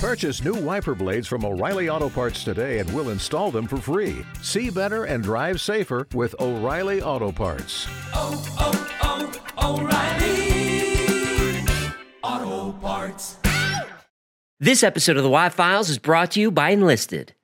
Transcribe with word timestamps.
Purchase 0.00 0.42
new 0.42 0.54
wiper 0.54 0.94
blades 0.94 1.28
from 1.28 1.44
O'Reilly 1.44 1.90
Auto 1.90 2.08
Parts 2.08 2.42
today 2.42 2.78
and 2.78 2.90
we'll 2.94 3.10
install 3.10 3.50
them 3.50 3.66
for 3.66 3.76
free. 3.76 4.24
See 4.40 4.70
better 4.70 5.04
and 5.04 5.22
drive 5.22 5.60
safer 5.60 6.08
with 6.14 6.34
O'Reilly 6.40 7.02
Auto 7.02 7.30
Parts. 7.30 7.86
oh, 8.14 8.42
oh, 8.58 9.30
oh 9.58 9.78
O'Reilly 12.22 12.48
Auto 12.48 12.72
Parts. 12.78 13.36
This 14.58 14.82
episode 14.82 15.18
of 15.18 15.22
the 15.22 15.28
Y 15.28 15.50
Files 15.50 15.90
is 15.90 15.98
brought 15.98 16.30
to 16.30 16.40
you 16.40 16.50
by 16.50 16.70
Enlisted. 16.70 17.34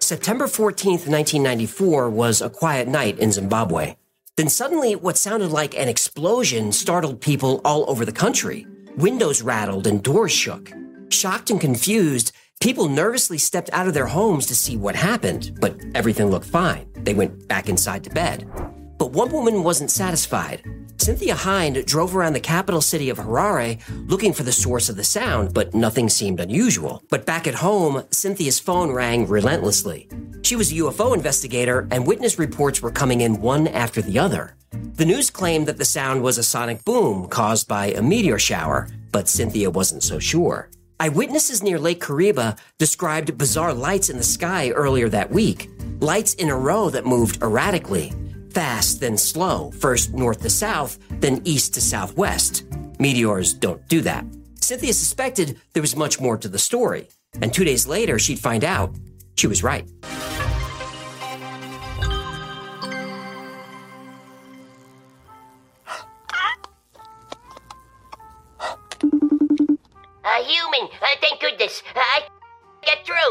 September 0.00 0.46
14th, 0.46 1.06
1994 1.06 2.08
was 2.08 2.40
a 2.40 2.48
quiet 2.48 2.88
night 2.88 3.18
in 3.18 3.30
Zimbabwe. 3.30 3.96
Then 4.38 4.48
suddenly, 4.48 4.96
what 4.96 5.18
sounded 5.18 5.50
like 5.50 5.76
an 5.76 5.88
explosion 5.88 6.72
startled 6.72 7.20
people 7.20 7.60
all 7.66 7.84
over 7.90 8.06
the 8.06 8.12
country. 8.12 8.66
Windows 8.96 9.42
rattled 9.42 9.86
and 9.86 10.02
doors 10.02 10.32
shook. 10.32 10.72
Shocked 11.14 11.50
and 11.50 11.60
confused, 11.60 12.32
people 12.60 12.88
nervously 12.88 13.38
stepped 13.38 13.70
out 13.72 13.86
of 13.86 13.94
their 13.94 14.08
homes 14.08 14.46
to 14.46 14.54
see 14.56 14.76
what 14.76 14.96
happened, 14.96 15.56
but 15.60 15.80
everything 15.94 16.26
looked 16.26 16.44
fine. 16.44 16.88
They 16.92 17.14
went 17.14 17.46
back 17.46 17.68
inside 17.68 18.02
to 18.04 18.10
bed. 18.10 18.50
But 18.98 19.12
one 19.12 19.30
woman 19.30 19.62
wasn't 19.62 19.92
satisfied. 19.92 20.64
Cynthia 20.98 21.36
Hind 21.36 21.86
drove 21.86 22.16
around 22.16 22.32
the 22.32 22.40
capital 22.40 22.80
city 22.80 23.10
of 23.10 23.18
Harare 23.18 23.80
looking 24.10 24.32
for 24.32 24.42
the 24.42 24.50
source 24.50 24.88
of 24.88 24.96
the 24.96 25.04
sound, 25.04 25.54
but 25.54 25.72
nothing 25.72 26.08
seemed 26.08 26.40
unusual. 26.40 27.04
But 27.10 27.26
back 27.26 27.46
at 27.46 27.54
home, 27.54 28.02
Cynthia's 28.10 28.58
phone 28.58 28.90
rang 28.90 29.28
relentlessly. 29.28 30.08
She 30.42 30.56
was 30.56 30.72
a 30.72 30.76
UFO 30.76 31.14
investigator, 31.14 31.86
and 31.92 32.08
witness 32.08 32.40
reports 32.40 32.82
were 32.82 32.90
coming 32.90 33.20
in 33.20 33.40
one 33.40 33.68
after 33.68 34.02
the 34.02 34.18
other. 34.18 34.56
The 34.72 35.06
news 35.06 35.30
claimed 35.30 35.68
that 35.68 35.78
the 35.78 35.84
sound 35.84 36.24
was 36.24 36.38
a 36.38 36.42
sonic 36.42 36.84
boom 36.84 37.28
caused 37.28 37.68
by 37.68 37.92
a 37.92 38.02
meteor 38.02 38.40
shower, 38.40 38.88
but 39.12 39.28
Cynthia 39.28 39.70
wasn't 39.70 40.02
so 40.02 40.18
sure. 40.18 40.70
Eyewitnesses 41.00 41.62
near 41.62 41.78
Lake 41.78 42.00
Kariba 42.00 42.56
described 42.78 43.36
bizarre 43.36 43.74
lights 43.74 44.10
in 44.10 44.16
the 44.16 44.22
sky 44.22 44.70
earlier 44.70 45.08
that 45.08 45.30
week. 45.30 45.68
Lights 46.00 46.34
in 46.34 46.50
a 46.50 46.56
row 46.56 46.88
that 46.90 47.04
moved 47.04 47.42
erratically 47.42 48.12
fast, 48.50 49.00
then 49.00 49.18
slow, 49.18 49.72
first 49.72 50.14
north 50.14 50.40
to 50.42 50.50
south, 50.50 50.98
then 51.20 51.42
east 51.44 51.74
to 51.74 51.80
southwest. 51.80 52.64
Meteors 53.00 53.52
don't 53.52 53.86
do 53.88 54.00
that. 54.02 54.24
Cynthia 54.60 54.92
suspected 54.92 55.60
there 55.72 55.82
was 55.82 55.96
much 55.96 56.20
more 56.20 56.38
to 56.38 56.48
the 56.48 56.58
story, 56.58 57.08
and 57.42 57.52
two 57.52 57.64
days 57.64 57.88
later, 57.88 58.18
she'd 58.18 58.38
find 58.38 58.62
out 58.62 58.94
she 59.36 59.48
was 59.48 59.64
right. 59.64 59.88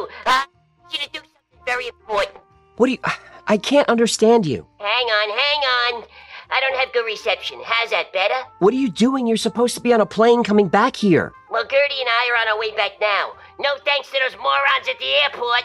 Through. 0.07 0.31
Uh, 0.31 0.43
I 0.43 0.45
need 0.91 0.99
you 0.99 1.05
to 1.07 1.11
do 1.11 1.19
something 1.19 1.65
very 1.65 1.87
important. 1.87 2.37
What 2.77 2.87
do 2.87 2.91
you. 2.93 2.99
I 3.47 3.57
can't 3.57 3.87
understand 3.89 4.45
you. 4.45 4.65
Hang 4.79 5.05
on, 5.05 5.29
hang 5.29 5.59
on. 5.99 6.03
I 6.49 6.59
don't 6.61 6.75
have 6.77 6.93
good 6.93 7.05
reception. 7.05 7.59
How's 7.65 7.89
that 7.89 8.13
better? 8.13 8.35
What 8.59 8.73
are 8.73 8.77
you 8.77 8.89
doing? 8.89 9.25
You're 9.27 9.37
supposed 9.37 9.75
to 9.75 9.81
be 9.81 9.91
on 9.93 10.01
a 10.01 10.05
plane 10.05 10.43
coming 10.43 10.67
back 10.67 10.95
here. 10.95 11.33
Well, 11.49 11.63
Gertie 11.63 11.99
and 11.99 12.09
I 12.09 12.29
are 12.31 12.41
on 12.41 12.47
our 12.55 12.59
way 12.59 12.75
back 12.75 12.91
now. 13.01 13.33
No 13.59 13.69
thanks 13.85 14.09
to 14.11 14.19
those 14.19 14.37
morons 14.39 14.87
at 14.89 14.97
the 14.99 15.05
airport. 15.23 15.63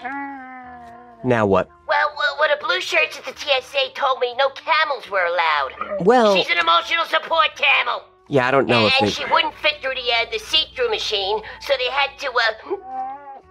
Now 1.25 1.47
what? 1.47 1.69
Well, 1.89 2.09
well, 2.17 2.37
well 2.41 2.49
the 2.49 2.65
blue 2.65 2.81
shirts 2.81 3.19
at 3.19 3.25
the 3.25 3.33
TSA 3.39 3.91
told 3.95 4.21
me 4.21 4.35
no 4.37 4.49
camels 4.51 5.11
were 5.11 5.25
allowed. 5.25 6.05
Well, 6.05 6.35
She's 6.37 6.49
an 6.51 6.59
emotional 6.59 7.05
support 7.05 7.55
camel. 7.57 8.03
yeah, 8.29 8.47
I 8.47 8.51
don't 8.51 8.67
know 8.67 8.85
and 8.87 8.93
if 8.93 9.01
they. 9.01 9.11
she 9.11 9.25
wouldn't 9.33 9.55
fit 9.55 9.75
through 9.83 9.95
the 9.95 10.13
uh, 10.13 10.31
the 10.31 10.39
see-through 10.39 10.91
machine, 10.91 11.41
so 11.61 11.75
they 11.79 11.91
had 11.91 12.17
to. 12.21 12.29
Uh, 12.31 12.77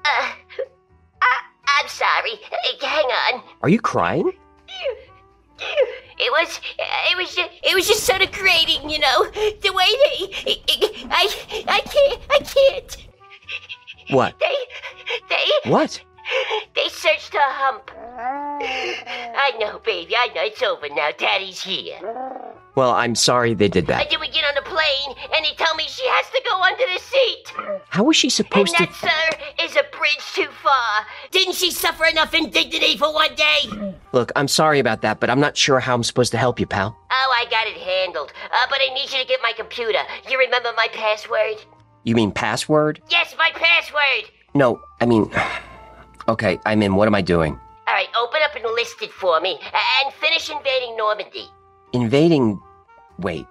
uh, 0.05 0.31
I, 1.21 1.41
I'm 1.81 1.87
sorry. 1.87 2.33
Uh, 2.51 2.85
hang 2.87 3.05
on. 3.05 3.43
Are 3.61 3.69
you 3.69 3.79
crying? 3.79 4.31
It 6.19 6.31
was, 6.31 6.59
it 6.77 7.17
was, 7.17 7.35
ju- 7.35 7.45
it 7.63 7.75
was 7.75 7.87
just 7.87 8.03
so 8.03 8.17
degrading, 8.17 8.89
you 8.89 8.99
know. 8.99 9.25
The 9.31 9.71
way 9.73 9.85
they, 10.03 10.55
I, 11.09 11.27
I 11.67 11.79
can't, 11.81 12.21
I 12.29 12.39
can't. 12.39 13.07
What? 14.09 14.39
They, 14.39 14.55
they, 15.29 15.69
What? 15.71 16.01
they 16.75 16.89
searched 16.89 17.33
her 17.33 17.39
hump. 17.41 17.91
I 18.19 19.51
know, 19.59 19.79
baby. 19.85 20.15
I 20.17 20.27
know 20.35 20.43
it's 20.43 20.61
over 20.61 20.89
now. 20.89 21.09
Daddy's 21.17 21.61
here. 21.63 21.99
Well, 22.75 22.91
I'm 22.91 23.15
sorry 23.15 23.53
they 23.53 23.67
did 23.69 23.87
that. 23.87 23.93
And 23.93 24.01
that. 24.01 24.09
then 24.11 24.19
we 24.19 24.29
get 24.29 24.43
on 24.45 24.53
the 24.55 24.61
plane, 24.69 25.15
and 25.35 25.43
they 25.45 25.53
tell 25.57 25.73
me 25.75 25.83
she 25.87 26.03
has 26.05 26.29
to 26.29 26.41
go 26.47 26.61
under 26.61 26.83
the 26.93 26.99
seat. 26.99 27.81
How 27.89 28.03
was 28.03 28.15
she 28.15 28.27
And 28.27 28.33
supposed 28.33 28.75
to? 28.77 28.85
that, 28.85 28.93
sir, 28.93 29.63
is 29.65 29.75
a 29.75 29.83
bridge 29.97 30.23
too 30.35 30.49
far. 30.61 31.05
Didn't 31.31 31.55
she 31.55 31.71
suffer 31.71 32.05
enough 32.05 32.33
indignity 32.33 32.95
for 32.97 33.11
one 33.13 33.33
day? 33.35 33.93
Look, 34.11 34.31
I'm 34.35 34.47
sorry 34.47 34.79
about 34.79 35.01
that, 35.01 35.19
but 35.19 35.29
I'm 35.29 35.39
not 35.39 35.57
sure 35.57 35.79
how 35.79 35.95
I'm 35.95 36.03
supposed 36.03 36.31
to 36.33 36.37
help 36.37 36.59
you, 36.59 36.67
pal. 36.67 36.95
Oh, 37.11 37.35
I 37.39 37.45
got 37.49 37.65
it 37.67 37.77
handled. 37.77 38.31
Uh, 38.51 38.65
but 38.69 38.79
I 38.81 38.93
need 38.93 39.11
you 39.11 39.19
to 39.21 39.25
get 39.27 39.39
my 39.41 39.53
computer. 39.57 39.99
You 40.29 40.37
remember 40.37 40.69
my 40.77 40.87
password? 40.93 41.55
You 42.03 42.15
mean 42.15 42.31
password? 42.31 43.01
Yes, 43.09 43.33
my 43.37 43.49
password. 43.55 44.31
No, 44.53 44.79
I 45.01 45.05
mean. 45.05 45.31
Okay, 46.29 46.59
I'm 46.65 46.81
in. 46.81 46.95
What 46.95 47.07
am 47.07 47.15
I 47.15 47.21
doing? 47.21 47.53
All 47.87 47.93
right, 47.93 48.09
open 48.19 48.41
up 48.43 48.55
Enlisted 48.55 49.11
for 49.11 49.39
me 49.39 49.57
and 50.03 50.13
finish 50.15 50.49
invading 50.49 50.97
Normandy. 50.97 51.47
Invading. 51.93 52.59
Wait. 53.19 53.45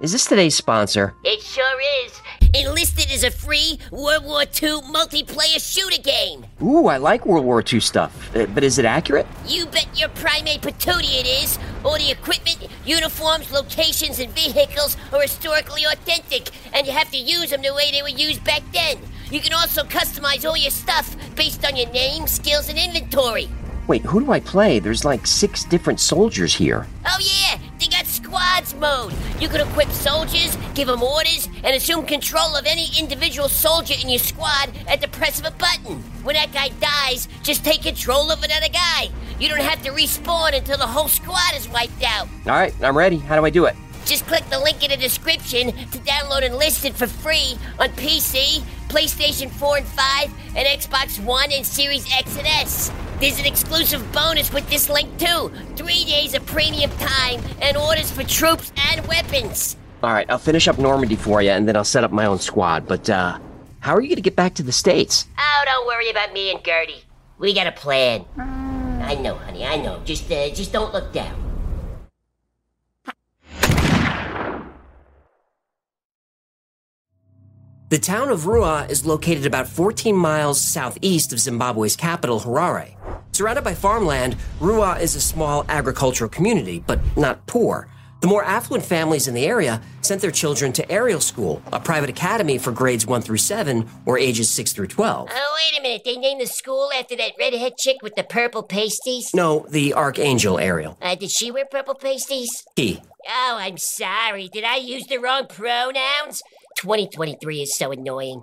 Is 0.00 0.12
this 0.12 0.24
today's 0.24 0.54
sponsor? 0.54 1.14
It 1.24 1.42
sure 1.42 1.78
is. 2.04 2.20
Enlisted 2.54 3.10
is 3.12 3.22
a 3.22 3.30
free 3.30 3.78
World 3.90 4.24
War 4.24 4.42
II 4.42 4.80
multiplayer 4.82 5.60
shooter 5.60 6.00
game. 6.00 6.46
Ooh, 6.62 6.86
I 6.86 6.96
like 6.96 7.26
World 7.26 7.44
War 7.44 7.62
II 7.62 7.80
stuff. 7.80 8.34
Uh, 8.34 8.46
but 8.46 8.64
is 8.64 8.78
it 8.78 8.84
accurate? 8.84 9.26
You 9.46 9.66
bet 9.66 9.88
your 9.94 10.08
primate 10.10 10.62
patootie 10.62 11.20
it 11.20 11.26
is. 11.26 11.58
All 11.84 11.98
the 11.98 12.10
equipment, 12.10 12.68
uniforms, 12.84 13.52
locations, 13.52 14.20
and 14.20 14.32
vehicles 14.32 14.96
are 15.12 15.20
historically 15.20 15.84
authentic, 15.84 16.50
and 16.72 16.86
you 16.86 16.92
have 16.92 17.10
to 17.10 17.18
use 17.18 17.50
them 17.50 17.62
the 17.62 17.74
way 17.74 17.90
they 17.90 18.02
were 18.02 18.08
used 18.08 18.42
back 18.44 18.62
then. 18.72 18.98
You 19.30 19.40
can 19.40 19.52
also 19.52 19.84
customize 19.84 20.44
all 20.44 20.56
your 20.56 20.72
stuff 20.72 21.16
based 21.36 21.64
on 21.64 21.76
your 21.76 21.88
name, 21.90 22.26
skills, 22.26 22.68
and 22.68 22.76
inventory. 22.76 23.48
Wait, 23.86 24.02
who 24.02 24.20
do 24.20 24.32
I 24.32 24.40
play? 24.40 24.78
There's 24.78 25.04
like 25.04 25.26
six 25.26 25.64
different 25.64 26.00
soldiers 26.00 26.54
here. 26.54 26.86
Oh 27.06 27.18
yeah, 27.20 27.58
they 27.78 27.86
got 27.86 28.06
squads 28.06 28.74
mode. 28.74 29.12
You 29.40 29.48
can 29.48 29.66
equip 29.66 29.88
soldiers, 29.90 30.56
give 30.74 30.88
them 30.88 31.02
orders, 31.02 31.48
and 31.64 31.74
assume 31.76 32.06
control 32.06 32.56
of 32.56 32.66
any 32.66 32.88
individual 32.98 33.48
soldier 33.48 33.94
in 34.00 34.08
your 34.08 34.18
squad 34.18 34.70
at 34.88 35.00
the 35.00 35.08
press 35.08 35.38
of 35.38 35.46
a 35.46 35.50
button. 35.52 36.02
When 36.24 36.34
that 36.34 36.52
guy 36.52 36.68
dies, 36.80 37.28
just 37.42 37.64
take 37.64 37.82
control 37.82 38.30
of 38.30 38.42
another 38.42 38.68
guy. 38.68 39.10
You 39.38 39.48
don't 39.48 39.60
have 39.60 39.82
to 39.82 39.90
respawn 39.90 40.56
until 40.56 40.76
the 40.76 40.86
whole 40.86 41.08
squad 41.08 41.54
is 41.54 41.68
wiped 41.68 42.02
out. 42.04 42.28
All 42.46 42.52
right, 42.52 42.74
I'm 42.82 42.96
ready. 42.96 43.18
How 43.18 43.36
do 43.36 43.44
I 43.44 43.50
do 43.50 43.64
it? 43.64 43.76
Just 44.04 44.26
click 44.26 44.44
the 44.50 44.58
link 44.58 44.82
in 44.82 44.90
the 44.90 44.96
description 44.96 45.68
to 45.68 45.98
download 45.98 46.42
Enlisted 46.42 46.94
for 46.94 47.06
free 47.06 47.56
on 47.78 47.88
PC, 47.90 48.62
PlayStation 48.90 49.48
4 49.48 49.76
and 49.78 49.86
5, 49.86 50.34
and 50.56 50.66
Xbox 50.66 51.24
One 51.24 51.52
and 51.52 51.64
Series 51.64 52.04
X 52.12 52.36
and 52.36 52.46
S. 52.46 52.90
There's 53.20 53.38
an 53.38 53.46
exclusive 53.46 54.10
bonus 54.12 54.52
with 54.52 54.68
this 54.68 54.90
link 54.90 55.16
too. 55.16 55.52
Three 55.76 56.04
days 56.04 56.34
of 56.34 56.44
premium 56.44 56.90
time 56.98 57.40
and 57.62 57.76
orders 57.76 58.10
for 58.10 58.24
troops 58.24 58.72
and 58.90 59.06
weapons. 59.06 59.76
All 60.02 60.12
right, 60.12 60.28
I'll 60.28 60.38
finish 60.38 60.66
up 60.66 60.78
Normandy 60.78 61.14
for 61.14 61.40
you, 61.40 61.50
and 61.50 61.68
then 61.68 61.76
I'll 61.76 61.84
set 61.84 62.02
up 62.02 62.10
my 62.10 62.26
own 62.26 62.40
squad. 62.40 62.88
But 62.88 63.08
uh, 63.08 63.38
how 63.78 63.94
are 63.94 64.00
you 64.00 64.08
going 64.08 64.16
to 64.16 64.22
get 64.22 64.34
back 64.34 64.54
to 64.54 64.64
the 64.64 64.72
states? 64.72 65.26
Oh, 65.38 65.62
don't 65.66 65.86
worry 65.86 66.10
about 66.10 66.32
me 66.32 66.50
and 66.50 66.64
Gertie. 66.64 67.04
We 67.38 67.54
got 67.54 67.68
a 67.68 67.72
plan. 67.72 68.24
I 68.38 69.14
know, 69.14 69.36
honey. 69.36 69.64
I 69.64 69.76
know. 69.76 70.00
Just, 70.04 70.30
uh, 70.32 70.48
just 70.50 70.72
don't 70.72 70.92
look 70.92 71.12
down. 71.12 71.49
The 77.90 77.98
town 77.98 78.28
of 78.28 78.42
Ruwa 78.42 78.88
is 78.88 79.04
located 79.04 79.46
about 79.46 79.66
14 79.66 80.14
miles 80.14 80.60
southeast 80.60 81.32
of 81.32 81.40
Zimbabwe's 81.40 81.96
capital, 81.96 82.38
Harare. 82.38 82.94
Surrounded 83.32 83.64
by 83.64 83.74
farmland, 83.74 84.36
Ruwa 84.60 85.00
is 85.00 85.16
a 85.16 85.20
small 85.20 85.64
agricultural 85.68 86.30
community, 86.30 86.84
but 86.86 87.00
not 87.16 87.44
poor. 87.48 87.88
The 88.20 88.28
more 88.28 88.44
affluent 88.44 88.84
families 88.84 89.26
in 89.26 89.34
the 89.34 89.44
area 89.44 89.82
sent 90.02 90.20
their 90.20 90.30
children 90.30 90.72
to 90.74 90.88
Ariel 90.88 91.18
School, 91.18 91.60
a 91.72 91.80
private 91.80 92.10
academy 92.10 92.58
for 92.58 92.70
grades 92.70 93.06
1 93.06 93.22
through 93.22 93.38
7 93.38 93.88
or 94.06 94.16
ages 94.18 94.48
6 94.50 94.72
through 94.72 94.86
12. 94.86 95.28
Oh, 95.32 95.56
wait 95.56 95.80
a 95.80 95.82
minute. 95.82 96.02
They 96.04 96.16
named 96.16 96.42
the 96.42 96.46
school 96.46 96.90
after 96.96 97.16
that 97.16 97.32
redhead 97.40 97.76
chick 97.76 98.02
with 98.02 98.14
the 98.14 98.22
purple 98.22 98.62
pasties? 98.62 99.34
No, 99.34 99.66
the 99.68 99.94
Archangel 99.94 100.60
Ariel. 100.60 100.96
Uh, 101.02 101.16
did 101.16 101.32
she 101.32 101.50
wear 101.50 101.64
purple 101.68 101.96
pasties? 101.96 102.62
He. 102.76 103.02
Oh, 103.26 103.56
I'm 103.58 103.78
sorry. 103.78 104.48
Did 104.48 104.62
I 104.62 104.76
use 104.76 105.06
the 105.08 105.18
wrong 105.18 105.48
pronouns? 105.48 106.40
2023 106.80 107.60
is 107.60 107.76
so 107.76 107.92
annoying. 107.92 108.42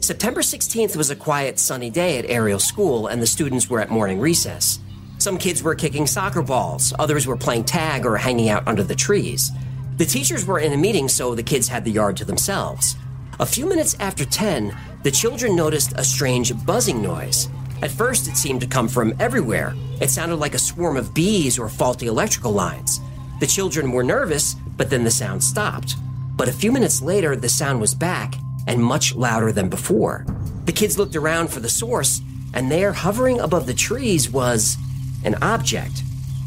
September 0.00 0.40
16th 0.40 0.96
was 0.96 1.10
a 1.10 1.16
quiet, 1.16 1.58
sunny 1.58 1.90
day 1.90 2.18
at 2.18 2.24
Ariel 2.30 2.58
School, 2.58 3.08
and 3.08 3.20
the 3.20 3.26
students 3.26 3.68
were 3.68 3.78
at 3.78 3.90
morning 3.90 4.18
recess. 4.18 4.78
Some 5.18 5.36
kids 5.36 5.62
were 5.62 5.74
kicking 5.74 6.06
soccer 6.06 6.40
balls, 6.40 6.94
others 6.98 7.26
were 7.26 7.36
playing 7.36 7.64
tag 7.64 8.06
or 8.06 8.16
hanging 8.16 8.48
out 8.48 8.66
under 8.66 8.82
the 8.82 8.94
trees. 8.94 9.50
The 9.98 10.06
teachers 10.06 10.46
were 10.46 10.60
in 10.60 10.72
a 10.72 10.78
meeting, 10.78 11.08
so 11.08 11.34
the 11.34 11.42
kids 11.42 11.68
had 11.68 11.84
the 11.84 11.90
yard 11.90 12.16
to 12.16 12.24
themselves. 12.24 12.96
A 13.38 13.44
few 13.44 13.66
minutes 13.66 13.96
after 14.00 14.24
10, 14.24 14.74
the 15.02 15.10
children 15.10 15.54
noticed 15.54 15.92
a 15.96 16.04
strange 16.04 16.54
buzzing 16.64 17.02
noise. 17.02 17.50
At 17.82 17.90
first, 17.90 18.28
it 18.28 18.36
seemed 18.38 18.62
to 18.62 18.66
come 18.66 18.88
from 18.88 19.14
everywhere. 19.20 19.74
It 20.00 20.08
sounded 20.08 20.36
like 20.36 20.54
a 20.54 20.58
swarm 20.58 20.96
of 20.96 21.12
bees 21.12 21.58
or 21.58 21.68
faulty 21.68 22.06
electrical 22.06 22.52
lines. 22.52 22.98
The 23.40 23.46
children 23.46 23.92
were 23.92 24.04
nervous, 24.04 24.54
but 24.78 24.88
then 24.88 25.04
the 25.04 25.10
sound 25.10 25.44
stopped. 25.44 25.96
But 26.40 26.48
a 26.48 26.52
few 26.52 26.72
minutes 26.72 27.02
later, 27.02 27.36
the 27.36 27.50
sound 27.50 27.82
was 27.82 27.94
back 27.94 28.34
and 28.66 28.82
much 28.82 29.14
louder 29.14 29.52
than 29.52 29.68
before. 29.68 30.24
The 30.64 30.72
kids 30.72 30.96
looked 30.96 31.14
around 31.14 31.48
for 31.48 31.60
the 31.60 31.68
source, 31.68 32.22
and 32.54 32.72
there, 32.72 32.94
hovering 32.94 33.40
above 33.40 33.66
the 33.66 33.74
trees, 33.74 34.30
was 34.30 34.78
an 35.22 35.34
object. 35.42 36.02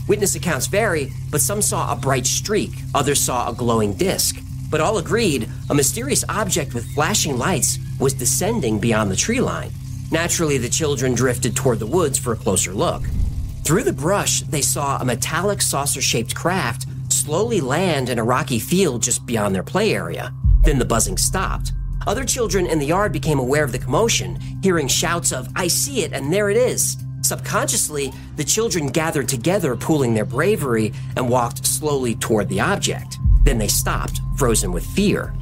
Witness 0.07 0.33
accounts 0.33 0.65
vary, 0.65 1.13
but 1.29 1.41
some 1.41 1.61
saw 1.61 1.93
a 1.93 1.95
bright 1.95 2.25
streak, 2.25 2.71
others 2.95 3.21
saw 3.21 3.47
a 3.47 3.53
glowing 3.53 3.93
disc. 3.93 4.35
But 4.71 4.81
all 4.81 4.97
agreed 4.97 5.47
a 5.69 5.75
mysterious 5.75 6.25
object 6.27 6.73
with 6.73 6.91
flashing 6.95 7.37
lights 7.37 7.77
was 7.99 8.15
descending 8.15 8.79
beyond 8.79 9.11
the 9.11 9.15
tree 9.15 9.41
line. 9.41 9.69
Naturally, 10.11 10.57
the 10.57 10.69
children 10.69 11.13
drifted 11.13 11.55
toward 11.55 11.77
the 11.77 11.85
woods 11.85 12.17
for 12.17 12.33
a 12.33 12.37
closer 12.37 12.73
look. 12.73 13.03
Through 13.63 13.83
the 13.83 13.93
brush, 13.93 14.41
they 14.41 14.63
saw 14.63 14.97
a 14.97 15.05
metallic 15.05 15.61
saucer 15.61 16.01
shaped 16.01 16.33
craft 16.33 16.87
slowly 17.23 17.61
land 17.61 18.09
in 18.09 18.19
a 18.19 18.23
rocky 18.23 18.59
field 18.59 19.01
just 19.01 19.25
beyond 19.25 19.55
their 19.55 19.63
play 19.63 19.93
area. 19.93 20.33
Then 20.63 20.77
the 20.77 20.83
buzzing 20.83 21.17
stopped. 21.17 21.71
Other 22.05 22.25
children 22.25 22.65
in 22.67 22.79
the 22.79 22.87
yard 22.87 23.13
became 23.13 23.39
aware 23.39 23.63
of 23.63 23.71
the 23.71 23.79
commotion, 23.79 24.37
hearing 24.61 24.89
shouts 24.89 25.31
of, 25.31 25.47
I 25.55 25.69
see 25.69 26.03
it, 26.03 26.11
and 26.11 26.33
there 26.33 26.49
it 26.49 26.57
is. 26.57 26.97
Subconsciously, 27.21 28.11
the 28.35 28.43
children 28.43 28.87
gathered 28.87 29.29
together, 29.29 29.77
pooling 29.77 30.13
their 30.13 30.25
bravery, 30.25 30.91
and 31.15 31.29
walked 31.29 31.65
slowly 31.65 32.15
toward 32.15 32.49
the 32.49 32.59
object. 32.59 33.17
Then 33.45 33.57
they 33.57 33.69
stopped, 33.69 34.19
frozen 34.35 34.73
with 34.73 34.85
fear. 34.85 35.33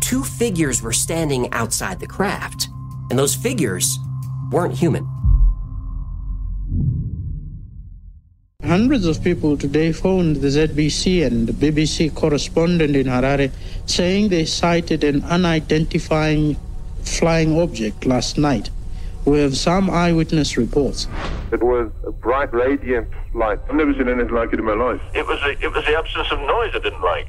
Two 0.00 0.22
figures 0.22 0.82
were 0.82 0.92
standing 0.92 1.52
outside 1.52 1.98
the 1.98 2.06
craft, 2.06 2.68
and 3.10 3.18
those 3.18 3.34
figures 3.34 3.98
weren't 4.52 4.74
human. 4.74 5.08
Hundreds 8.66 9.04
of 9.04 9.22
people 9.22 9.58
today 9.58 9.92
phoned 9.92 10.36
the 10.36 10.48
ZBC 10.48 11.26
and 11.26 11.46
the 11.46 11.52
BBC 11.52 12.14
correspondent 12.14 12.96
in 12.96 13.06
Harare 13.06 13.52
saying 13.84 14.30
they 14.30 14.46
sighted 14.46 15.04
an 15.04 15.22
unidentified 15.24 16.56
flying 17.02 17.60
object 17.60 18.06
last 18.06 18.38
night. 18.38 18.70
We 19.26 19.38
have 19.40 19.54
some 19.54 19.90
eyewitness 19.90 20.56
reports. 20.56 21.08
It 21.52 21.62
was 21.62 21.92
a 22.06 22.10
bright, 22.12 22.54
radiant 22.54 23.06
light. 23.34 23.58
I've 23.68 23.74
never 23.74 23.92
seen 23.92 24.08
anything 24.08 24.34
like 24.34 24.54
it 24.54 24.58
in 24.58 24.64
my 24.64 24.72
life. 24.72 25.00
It 25.14 25.26
was, 25.26 25.40
a, 25.42 25.50
it 25.62 25.70
was 25.70 25.84
the 25.84 25.98
absence 25.98 26.32
of 26.32 26.40
noise 26.40 26.70
I 26.74 26.78
didn't 26.78 27.02
like. 27.02 27.28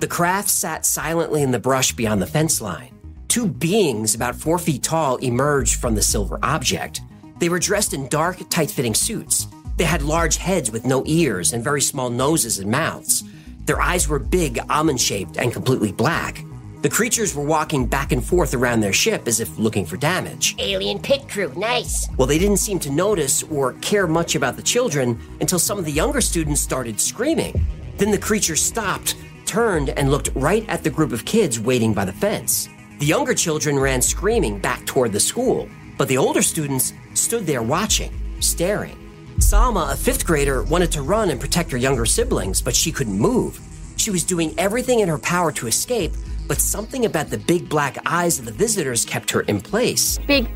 The 0.00 0.08
craft 0.08 0.48
sat 0.48 0.86
silently 0.86 1.42
in 1.42 1.50
the 1.50 1.60
brush 1.60 1.92
beyond 1.92 2.22
the 2.22 2.26
fence 2.26 2.62
line. 2.62 2.94
Two 3.28 3.46
beings 3.46 4.14
about 4.14 4.36
four 4.36 4.58
feet 4.58 4.82
tall 4.82 5.16
emerged 5.18 5.78
from 5.78 5.94
the 5.94 6.02
silver 6.02 6.38
object. 6.42 7.02
They 7.40 7.48
were 7.48 7.58
dressed 7.58 7.94
in 7.94 8.06
dark, 8.08 8.36
tight 8.50 8.70
fitting 8.70 8.94
suits. 8.94 9.48
They 9.78 9.84
had 9.84 10.02
large 10.02 10.36
heads 10.36 10.70
with 10.70 10.84
no 10.84 11.02
ears 11.06 11.54
and 11.54 11.64
very 11.64 11.80
small 11.80 12.10
noses 12.10 12.58
and 12.58 12.70
mouths. 12.70 13.24
Their 13.64 13.80
eyes 13.80 14.06
were 14.06 14.18
big, 14.18 14.60
almond 14.68 15.00
shaped, 15.00 15.38
and 15.38 15.50
completely 15.50 15.90
black. 15.90 16.44
The 16.82 16.90
creatures 16.90 17.34
were 17.34 17.44
walking 17.44 17.86
back 17.86 18.12
and 18.12 18.22
forth 18.22 18.52
around 18.52 18.80
their 18.80 18.92
ship 18.92 19.26
as 19.26 19.40
if 19.40 19.58
looking 19.58 19.86
for 19.86 19.96
damage. 19.96 20.54
Alien 20.58 20.98
pit 20.98 21.30
crew, 21.30 21.50
nice. 21.56 22.08
Well, 22.18 22.26
they 22.26 22.38
didn't 22.38 22.58
seem 22.58 22.78
to 22.80 22.90
notice 22.90 23.42
or 23.44 23.72
care 23.80 24.06
much 24.06 24.34
about 24.34 24.56
the 24.56 24.62
children 24.62 25.18
until 25.40 25.58
some 25.58 25.78
of 25.78 25.86
the 25.86 25.92
younger 25.92 26.20
students 26.20 26.60
started 26.60 27.00
screaming. 27.00 27.64
Then 27.96 28.10
the 28.10 28.18
creatures 28.18 28.62
stopped, 28.62 29.16
turned, 29.46 29.90
and 29.90 30.10
looked 30.10 30.28
right 30.34 30.68
at 30.68 30.84
the 30.84 30.90
group 30.90 31.12
of 31.12 31.24
kids 31.24 31.58
waiting 31.58 31.94
by 31.94 32.04
the 32.04 32.12
fence. 32.12 32.68
The 32.98 33.06
younger 33.06 33.32
children 33.32 33.78
ran 33.78 34.02
screaming 34.02 34.58
back 34.58 34.84
toward 34.84 35.12
the 35.12 35.20
school, 35.20 35.70
but 35.96 36.08
the 36.08 36.18
older 36.18 36.42
students 36.42 36.92
stood 37.14 37.46
there 37.46 37.62
watching, 37.62 38.12
staring. 38.40 38.96
Salma, 39.38 39.92
a 39.92 39.96
fifth 39.96 40.26
grader, 40.26 40.62
wanted 40.64 40.92
to 40.92 41.02
run 41.02 41.30
and 41.30 41.40
protect 41.40 41.70
her 41.72 41.78
younger 41.78 42.06
siblings, 42.06 42.60
but 42.60 42.76
she 42.76 42.92
couldn't 42.92 43.18
move. 43.18 43.60
She 43.96 44.10
was 44.10 44.24
doing 44.24 44.54
everything 44.58 45.00
in 45.00 45.08
her 45.08 45.18
power 45.18 45.52
to 45.52 45.66
escape, 45.66 46.12
but 46.46 46.58
something 46.60 47.04
about 47.04 47.30
the 47.30 47.38
big 47.38 47.68
black 47.68 47.98
eyes 48.06 48.38
of 48.38 48.44
the 48.44 48.52
visitors 48.52 49.04
kept 49.04 49.30
her 49.30 49.42
in 49.42 49.60
place. 49.60 50.18
Big 50.26 50.48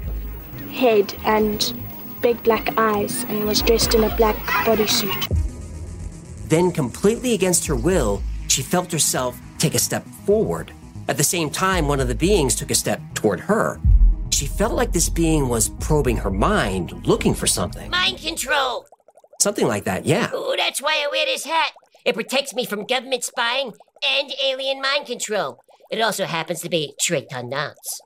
head 0.70 1.14
and 1.24 1.72
big 2.24 2.42
black 2.42 2.76
eyes, 2.78 3.24
and 3.24 3.44
was 3.44 3.60
dressed 3.60 3.94
in 3.94 4.02
a 4.04 4.16
black 4.16 4.36
bodysuit. 4.64 5.28
Then, 6.48 6.72
completely 6.72 7.34
against 7.34 7.66
her 7.66 7.76
will, 7.76 8.22
she 8.48 8.62
felt 8.62 8.90
herself 8.90 9.38
take 9.58 9.74
a 9.74 9.78
step 9.78 10.06
forward. 10.24 10.72
At 11.06 11.18
the 11.18 11.24
same 11.24 11.50
time, 11.50 11.86
one 11.86 12.00
of 12.00 12.08
the 12.08 12.14
beings 12.14 12.54
took 12.54 12.70
a 12.70 12.74
step 12.74 12.98
toward 13.12 13.40
her. 13.40 13.78
She 14.34 14.46
felt 14.46 14.72
like 14.72 14.92
this 14.92 15.08
being 15.08 15.48
was 15.48 15.68
probing 15.78 16.16
her 16.16 16.30
mind, 16.30 17.06
looking 17.06 17.34
for 17.34 17.46
something. 17.46 17.88
Mind 17.88 18.18
control. 18.18 18.84
Something 19.40 19.68
like 19.68 19.84
that, 19.84 20.06
yeah. 20.06 20.34
Ooh, 20.34 20.56
that's 20.58 20.82
why 20.82 21.04
I 21.04 21.08
wear 21.08 21.24
this 21.24 21.44
hat. 21.44 21.70
It 22.04 22.16
protects 22.16 22.52
me 22.52 22.66
from 22.66 22.84
government 22.84 23.22
spying 23.22 23.72
and 24.04 24.32
alien 24.44 24.82
mind 24.82 25.06
control. 25.06 25.60
It 25.92 26.00
also 26.00 26.24
happens 26.24 26.62
to 26.62 26.68
be 26.68 26.96
nuts. 27.44 28.00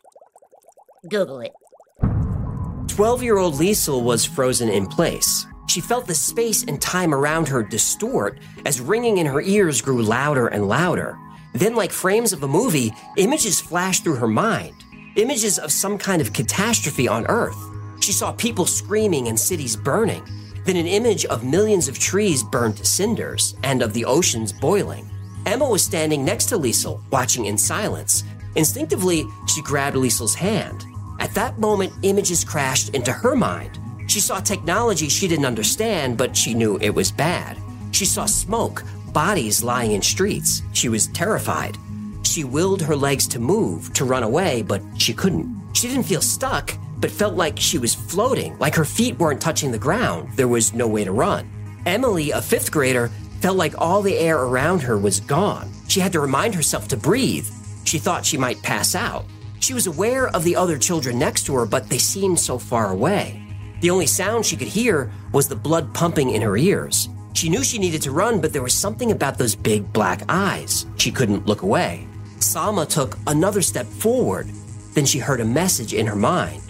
Google 1.09 1.41
it. 1.41 1.53
12 2.89 3.23
year 3.23 3.39
old 3.39 3.55
Liesel 3.55 4.03
was 4.03 4.27
frozen 4.27 4.69
in 4.69 4.87
place. 4.87 5.47
She 5.67 5.81
felt 5.81 6.07
the 6.07 6.15
space 6.15 6.63
and 6.63 6.79
time 6.79 7.15
around 7.15 7.49
her 7.49 7.63
distort 7.63 8.39
as 8.67 8.83
ringing 8.83 9.17
in 9.17 9.25
her 9.25 9.41
ears 9.41 9.81
grew 9.81 10.03
louder 10.03 10.49
and 10.49 10.69
louder. 10.69 11.17
Then, 11.55 11.75
like 11.75 11.91
frames 11.91 12.35
of 12.35 12.43
a 12.43 12.49
movie, 12.49 12.93
images 13.17 13.63
flashed 13.63 14.05
through 14.05 14.17
her 14.17 14.29
mind 14.29 14.78
images 15.19 15.59
of 15.59 15.73
some 15.73 15.99
kind 15.99 16.23
of 16.23 16.33
catastrophe 16.33 17.09
on 17.09 17.27
Earth. 17.27 17.59
She 18.01 18.13
saw 18.13 18.33
people 18.33 18.65
screaming 18.65 19.29
and 19.29 19.39
cities 19.39 19.77
burning, 19.77 20.23
then 20.65 20.77
an 20.77 20.87
image 20.87 21.25
of 21.27 21.45
millions 21.45 21.89
of 21.89 21.99
trees 21.99 22.43
burned 22.45 22.77
to 22.77 22.85
cinders 22.85 23.57
and 23.65 23.83
of 23.83 23.93
the 23.93 24.05
oceans 24.05 24.53
boiling. 24.53 25.11
Emma 25.45 25.69
was 25.69 25.85
standing 25.85 26.25
next 26.25 26.47
to 26.47 26.57
Liesel, 26.57 27.01
watching 27.11 27.47
in 27.47 27.59
silence. 27.59 28.23
Instinctively, 28.55 29.25
she 29.49 29.61
grabbed 29.63 29.97
Liesel's 29.97 30.35
hand. 30.35 30.85
At 31.19 31.35
that 31.35 31.59
moment, 31.59 31.93
images 32.03 32.45
crashed 32.45 32.91
into 32.91 33.13
her 33.13 33.35
mind. 33.35 33.79
She 34.07 34.21
saw 34.21 34.39
technology 34.39 35.09
she 35.09 35.27
didn't 35.27 35.47
understand, 35.47 36.17
but 36.17 36.37
she 36.37 36.55
knew 36.55 36.79
it 36.79 36.91
was 36.91 37.11
bad. 37.11 37.59
She 37.91 38.05
saw 38.05 38.27
smoke, 38.27 38.85
bodies 39.13 39.65
lying 39.65 39.93
in 39.93 40.03
streets. 40.03 40.63
She 40.73 40.89
was 40.89 41.09
terrified. 41.09 41.77
She 42.29 42.45
willed 42.45 42.83
her 42.83 42.95
legs 42.95 43.27
to 43.29 43.41
move, 43.41 43.93
to 43.95 44.05
run 44.05 44.23
away, 44.23 44.63
but 44.63 44.83
she 44.99 45.15
couldn't. 45.15 45.49
She 45.73 45.89
didn't 45.89 46.05
feel 46.05 46.21
stuck, 46.21 46.73
but 46.99 47.11
felt 47.11 47.35
like 47.35 47.59
she 47.59 47.79
was 47.79 47.95
floating, 47.95 48.57
like 48.59 48.75
her 48.75 48.85
feet 48.85 49.19
weren't 49.19 49.41
touching 49.41 49.73
the 49.73 49.79
ground. 49.79 50.29
There 50.37 50.47
was 50.47 50.75
no 50.75 50.87
way 50.87 51.05
to 51.05 51.11
run. 51.11 51.51
Emily, 51.87 52.31
a 52.31 52.43
fifth 52.43 52.71
grader, 52.71 53.09
felt 53.41 53.57
like 53.57 53.81
all 53.81 54.03
the 54.03 54.19
air 54.19 54.39
around 54.39 54.83
her 54.83 54.99
was 54.99 55.21
gone. 55.21 55.73
She 55.89 56.01
had 56.01 56.13
to 56.13 56.21
remind 56.21 56.55
herself 56.55 56.87
to 56.89 56.97
breathe. 56.97 57.49
She 57.85 57.99
thought 57.99 58.27
she 58.27 58.37
might 58.37 58.63
pass 58.63 58.95
out. 58.95 59.25
She 59.61 59.73
was 59.73 59.87
aware 59.87 60.29
of 60.29 60.45
the 60.45 60.55
other 60.55 60.79
children 60.79 61.19
next 61.19 61.45
to 61.47 61.55
her, 61.55 61.67
but 61.67 61.89
they 61.89 61.99
seemed 61.99 62.39
so 62.39 62.59
far 62.59 62.93
away. 62.93 63.43
The 63.81 63.91
only 63.91 64.07
sound 64.07 64.45
she 64.45 64.57
could 64.57 64.69
hear 64.69 65.11
was 65.33 65.49
the 65.49 65.57
blood 65.57 65.95
pumping 65.95 66.31
in 66.31 66.43
her 66.43 66.57
ears. 66.57 67.09
She 67.33 67.49
knew 67.49 67.63
she 67.63 67.79
needed 67.79 68.03
to 68.03 68.11
run, 68.11 68.41
but 68.41 68.53
there 68.53 68.63
was 68.63 68.75
something 68.75 69.13
about 69.13 69.39
those 69.39 69.55
big 69.55 69.93
black 69.93 70.23
eyes. 70.29 70.87
She 70.97 71.11
couldn't 71.11 71.47
look 71.47 71.63
away. 71.63 72.08
Salma 72.49 72.89
took 72.89 73.19
another 73.27 73.61
step 73.61 73.87
forward. 73.87 74.49
Then 74.95 75.05
she 75.05 75.19
heard 75.19 75.41
a 75.41 75.45
message 75.45 75.93
in 75.93 76.07
her 76.07 76.17
mind. 76.17 76.63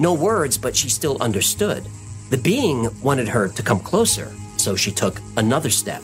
No 0.00 0.12
words, 0.12 0.58
but 0.58 0.74
she 0.74 0.88
still 0.88 1.22
understood. 1.22 1.86
The 2.30 2.36
being 2.36 2.88
wanted 3.00 3.28
her 3.28 3.46
to 3.46 3.62
come 3.62 3.78
closer, 3.78 4.32
so 4.56 4.74
she 4.74 4.90
took 4.90 5.20
another 5.36 5.70
step. 5.70 6.02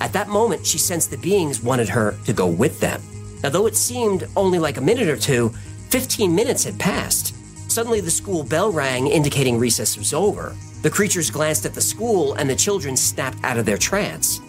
At 0.00 0.14
that 0.14 0.30
moment, 0.30 0.64
she 0.64 0.78
sensed 0.78 1.10
the 1.10 1.18
beings 1.18 1.62
wanted 1.62 1.90
her 1.90 2.16
to 2.24 2.32
go 2.32 2.46
with 2.46 2.80
them. 2.80 3.02
Now, 3.42 3.50
though 3.50 3.66
it 3.66 3.76
seemed 3.76 4.26
only 4.36 4.58
like 4.58 4.78
a 4.78 4.80
minute 4.80 5.08
or 5.08 5.18
two, 5.18 5.50
15 5.90 6.34
minutes 6.34 6.64
had 6.64 6.78
passed. 6.78 7.34
Suddenly, 7.70 8.00
the 8.00 8.10
school 8.10 8.42
bell 8.42 8.72
rang, 8.72 9.06
indicating 9.06 9.58
recess 9.58 9.98
was 9.98 10.14
over. 10.14 10.56
The 10.80 10.88
creatures 10.88 11.30
glanced 11.30 11.66
at 11.66 11.74
the 11.74 11.82
school, 11.82 12.32
and 12.34 12.48
the 12.48 12.56
children 12.56 12.96
snapped 12.96 13.44
out 13.44 13.58
of 13.58 13.66
their 13.66 13.76
trance. 13.76 14.40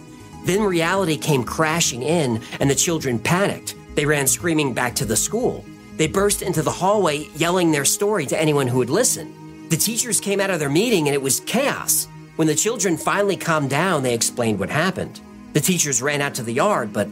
Then 0.46 0.62
reality 0.62 1.18
came 1.18 1.44
crashing 1.44 2.02
in, 2.02 2.40
and 2.58 2.70
the 2.70 2.74
children 2.74 3.18
panicked. 3.18 3.73
They 3.94 4.06
ran 4.06 4.26
screaming 4.26 4.74
back 4.74 4.94
to 4.96 5.04
the 5.04 5.16
school. 5.16 5.64
They 5.96 6.08
burst 6.08 6.42
into 6.42 6.62
the 6.62 6.70
hallway, 6.70 7.28
yelling 7.36 7.70
their 7.70 7.84
story 7.84 8.26
to 8.26 8.40
anyone 8.40 8.66
who 8.66 8.78
would 8.78 8.90
listen. 8.90 9.68
The 9.68 9.76
teachers 9.76 10.20
came 10.20 10.40
out 10.40 10.50
of 10.50 10.58
their 10.58 10.68
meeting 10.68 11.06
and 11.06 11.14
it 11.14 11.22
was 11.22 11.40
chaos. 11.40 12.08
When 12.36 12.48
the 12.48 12.54
children 12.54 12.96
finally 12.96 13.36
calmed 13.36 13.70
down, 13.70 14.02
they 14.02 14.14
explained 14.14 14.58
what 14.58 14.70
happened. 14.70 15.20
The 15.52 15.60
teachers 15.60 16.02
ran 16.02 16.20
out 16.20 16.34
to 16.34 16.42
the 16.42 16.52
yard, 16.52 16.92
but 16.92 17.08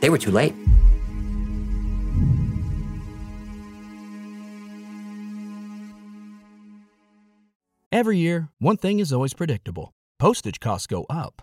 they 0.00 0.10
were 0.10 0.18
too 0.18 0.30
late. 0.30 0.54
Every 7.90 8.18
year, 8.18 8.48
one 8.58 8.76
thing 8.76 8.98
is 8.98 9.12
always 9.12 9.34
predictable 9.34 9.92
postage 10.18 10.60
costs 10.60 10.86
go 10.86 11.06
up. 11.10 11.42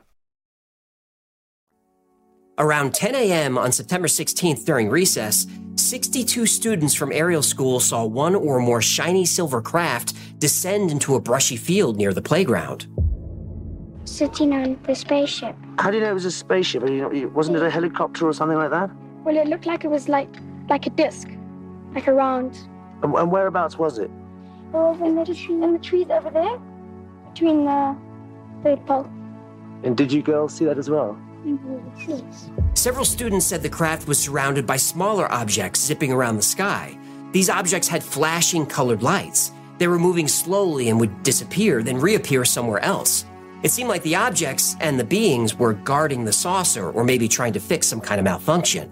Around 2.57 2.93
10 2.93 3.15
a.m. 3.15 3.57
on 3.57 3.71
September 3.71 4.07
16th 4.07 4.65
during 4.65 4.89
recess, 4.89 5.47
62 5.75 6.45
students 6.45 6.93
from 6.93 7.11
Ariel 7.11 7.41
School 7.41 7.79
saw 7.79 8.03
one 8.05 8.35
or 8.35 8.59
more 8.59 8.81
shiny 8.81 9.25
silver 9.25 9.61
craft 9.61 10.13
descend 10.39 10.91
into 10.91 11.15
a 11.15 11.19
brushy 11.19 11.55
field 11.55 11.97
near 11.97 12.13
the 12.13 12.21
playground. 12.21 12.87
Sitting 14.03 14.51
on 14.53 14.77
the 14.83 14.93
spaceship. 14.93 15.55
How 15.79 15.89
do 15.91 15.97
you 15.97 16.03
know 16.03 16.11
it 16.11 16.13
was 16.13 16.25
a 16.25 16.31
spaceship? 16.31 16.83
Wasn't 17.33 17.55
it 17.55 17.63
a 17.63 17.69
helicopter 17.69 18.27
or 18.27 18.33
something 18.33 18.57
like 18.57 18.71
that? 18.71 18.91
Well, 19.23 19.37
it 19.37 19.47
looked 19.47 19.65
like 19.65 19.85
it 19.85 19.89
was 19.89 20.09
like 20.09 20.29
like 20.69 20.85
a 20.87 20.89
disc, 20.89 21.29
like 21.95 22.07
a 22.07 22.13
round. 22.13 22.57
And, 23.01 23.13
and 23.15 23.31
whereabouts 23.31 23.77
was 23.77 23.97
it? 23.97 24.11
Over 24.73 25.05
in 25.05 25.15
the, 25.15 25.47
in 25.49 25.73
the 25.73 25.79
trees 25.79 26.07
over 26.09 26.29
there, 26.29 26.59
between 27.33 27.65
the 27.65 27.95
third 28.63 28.85
pole. 28.85 29.09
And 29.83 29.95
did 29.95 30.11
you 30.11 30.21
girls 30.21 30.53
see 30.53 30.65
that 30.65 30.77
as 30.77 30.89
well? 30.89 31.17
Several 32.73 33.05
students 33.05 33.45
said 33.45 33.61
the 33.61 33.69
craft 33.69 34.07
was 34.07 34.19
surrounded 34.19 34.65
by 34.65 34.77
smaller 34.77 35.31
objects 35.31 35.79
zipping 35.79 36.11
around 36.11 36.35
the 36.35 36.41
sky. 36.41 36.97
These 37.31 37.49
objects 37.49 37.87
had 37.87 38.03
flashing 38.03 38.65
colored 38.65 39.01
lights. 39.01 39.51
They 39.77 39.87
were 39.87 39.99
moving 39.99 40.27
slowly 40.27 40.89
and 40.89 40.99
would 40.99 41.23
disappear, 41.23 41.81
then 41.81 41.97
reappear 41.97 42.45
somewhere 42.45 42.79
else. 42.79 43.25
It 43.63 43.71
seemed 43.71 43.89
like 43.89 44.03
the 44.03 44.15
objects 44.15 44.75
and 44.79 44.99
the 44.99 45.03
beings 45.03 45.55
were 45.55 45.73
guarding 45.73 46.25
the 46.25 46.33
saucer 46.33 46.91
or 46.91 47.03
maybe 47.03 47.27
trying 47.27 47.53
to 47.53 47.59
fix 47.59 47.87
some 47.87 48.01
kind 48.01 48.19
of 48.19 48.25
malfunction. 48.25 48.91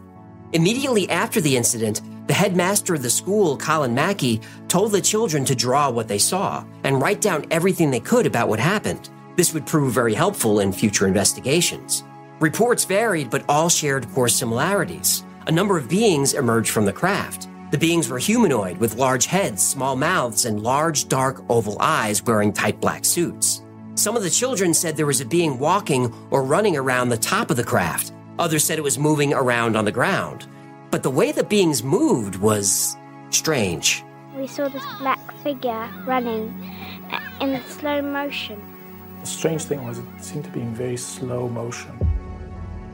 Immediately 0.54 1.10
after 1.10 1.42
the 1.42 1.56
incident, 1.58 2.02
the 2.28 2.34
headmaster 2.34 2.94
of 2.94 3.02
the 3.02 3.10
school, 3.10 3.58
Colin 3.58 3.94
Mackie, 3.94 4.42
told 4.68 4.92
the 4.92 5.02
children 5.02 5.46
to 5.46 5.56
draw 5.56 5.90
what 5.90 6.08
they 6.08 6.20
saw 6.20 6.64
and 6.84 7.02
write 7.02 7.22
down 7.22 7.46
everything 7.52 7.90
they 7.90 8.00
could 8.00 8.26
about 8.26 8.48
what 8.48 8.60
happened. 8.60 9.10
This 9.36 9.54
would 9.54 9.66
prove 9.66 9.94
very 9.94 10.14
helpful 10.14 10.60
in 10.60 10.72
future 10.72 11.08
investigations. 11.08 12.04
Reports 12.40 12.86
varied, 12.86 13.30
but 13.30 13.44
all 13.50 13.68
shared 13.68 14.10
core 14.14 14.30
similarities. 14.30 15.26
A 15.48 15.52
number 15.52 15.78
of 15.78 15.90
beings 15.90 16.34
emerged 16.34 16.72
from 16.72 16.86
the 16.86 16.94
craft. 16.94 17.50
The 17.72 17.78
beings 17.78 18.08
were 18.08 18.18
humanoid 18.18 18.78
with 18.78 18.96
large 18.96 19.26
heads, 19.26 19.62
small 19.62 19.98
mouths, 19.98 20.46
and 20.46 20.64
large, 20.64 21.10
dark, 21.10 21.44
oval 21.50 21.76
eyes 21.82 22.24
wearing 22.24 22.54
tight 22.54 22.80
black 22.80 23.04
suits. 23.04 23.62
Some 23.96 24.16
of 24.16 24.24
the 24.24 24.30
children 24.30 24.74
said 24.74 24.96
there 24.96 25.06
was 25.06 25.20
a 25.20 25.26
being 25.26 25.60
walking 25.60 26.14
or 26.32 26.42
running 26.44 26.78
around 26.78 27.10
the 27.10 27.18
top 27.18 27.52
of 27.52 27.58
the 27.58 27.64
craft. 27.64 28.14
Others 28.40 28.64
said 28.64 28.78
it 28.78 28.84
was 28.84 28.98
moving 28.98 29.34
around 29.34 29.76
on 29.76 29.84
the 29.84 29.92
ground. 29.92 30.48
But 30.92 31.04
the 31.04 31.10
way 31.10 31.34
the 31.34 31.44
beings 31.44 31.84
moved 31.84 32.38
was 32.38 32.96
strange. 33.32 34.02
We 34.34 34.48
saw 34.48 34.70
this 34.70 34.86
black 34.98 35.20
figure 35.44 35.90
running 36.08 36.54
uh, 37.12 37.20
in 37.42 37.50
a 37.50 37.64
slow 37.70 38.02
motion. 38.02 38.62
The 39.20 39.28
strange 39.28 39.64
thing 39.64 39.86
was 39.86 39.98
it 40.00 40.06
seemed 40.22 40.46
to 40.46 40.52
be 40.52 40.62
in 40.62 40.74
very 40.74 40.96
slow 40.96 41.50
motion. 41.50 41.99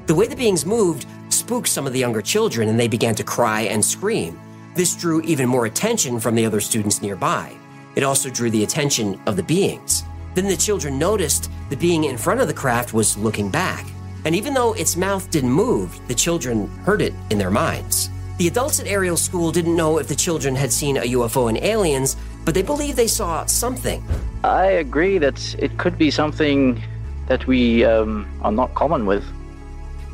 The 0.08 0.14
way 0.14 0.28
the 0.28 0.36
beings 0.36 0.68
moved 0.68 1.08
spooked 1.30 1.68
some 1.68 1.88
of 1.88 1.94
the 1.94 2.00
younger 2.00 2.22
children 2.22 2.70
and 2.70 2.80
they 2.80 2.88
began 2.88 3.16
to 3.16 3.24
cry 3.24 3.62
and 3.62 3.84
scream. 3.84 4.40
This 4.76 4.96
drew 4.96 5.20
even 5.22 5.50
more 5.50 5.66
attention 5.66 6.20
from 6.20 6.36
the 6.36 6.46
other 6.46 6.62
students 6.62 7.02
nearby. 7.02 7.56
It 7.96 8.04
also 8.04 8.30
drew 8.30 8.52
the 8.52 8.64
attention 8.64 9.20
of 9.26 9.36
the 9.36 9.42
beings. 9.42 10.04
Then 10.36 10.46
the 10.46 10.56
children 10.56 11.00
noticed 11.00 11.50
the 11.72 11.76
being 11.78 12.04
in 12.04 12.20
front 12.20 12.40
of 12.40 12.48
the 12.48 12.54
craft 12.54 12.94
was 12.94 13.18
looking 13.18 13.50
back. 13.50 13.88
And 14.26 14.36
even 14.36 14.54
though 14.54 14.74
its 14.74 14.96
mouth 14.96 15.32
didn't 15.32 15.52
move, 15.52 16.00
the 16.08 16.14
children 16.14 16.68
heard 16.84 17.02
it 17.02 17.14
in 17.32 17.40
their 17.40 17.50
minds. 17.50 18.12
The 18.38 18.48
adults 18.48 18.80
at 18.80 18.86
Ariel 18.86 19.18
School 19.18 19.52
didn't 19.52 19.76
know 19.76 19.98
if 19.98 20.08
the 20.08 20.16
children 20.16 20.56
had 20.56 20.72
seen 20.72 20.98
a 20.98 21.02
UFO 21.02 21.50
and 21.50 21.58
aliens, 21.58 22.16
but 22.44 22.54
they 22.54 22.62
believed 22.62 22.96
they 22.96 23.08
saw 23.08 23.46
something. 23.46 24.04
I 24.44 24.66
agree 24.66 25.18
that 25.18 25.56
it 25.58 25.80
could 25.80 25.98
be 25.98 26.12
something 26.12 26.84
that 27.28 27.48
we 27.48 27.86
um, 27.86 28.30
are 28.44 28.52
not 28.52 28.76
common 28.76 29.08
with. 29.08 29.24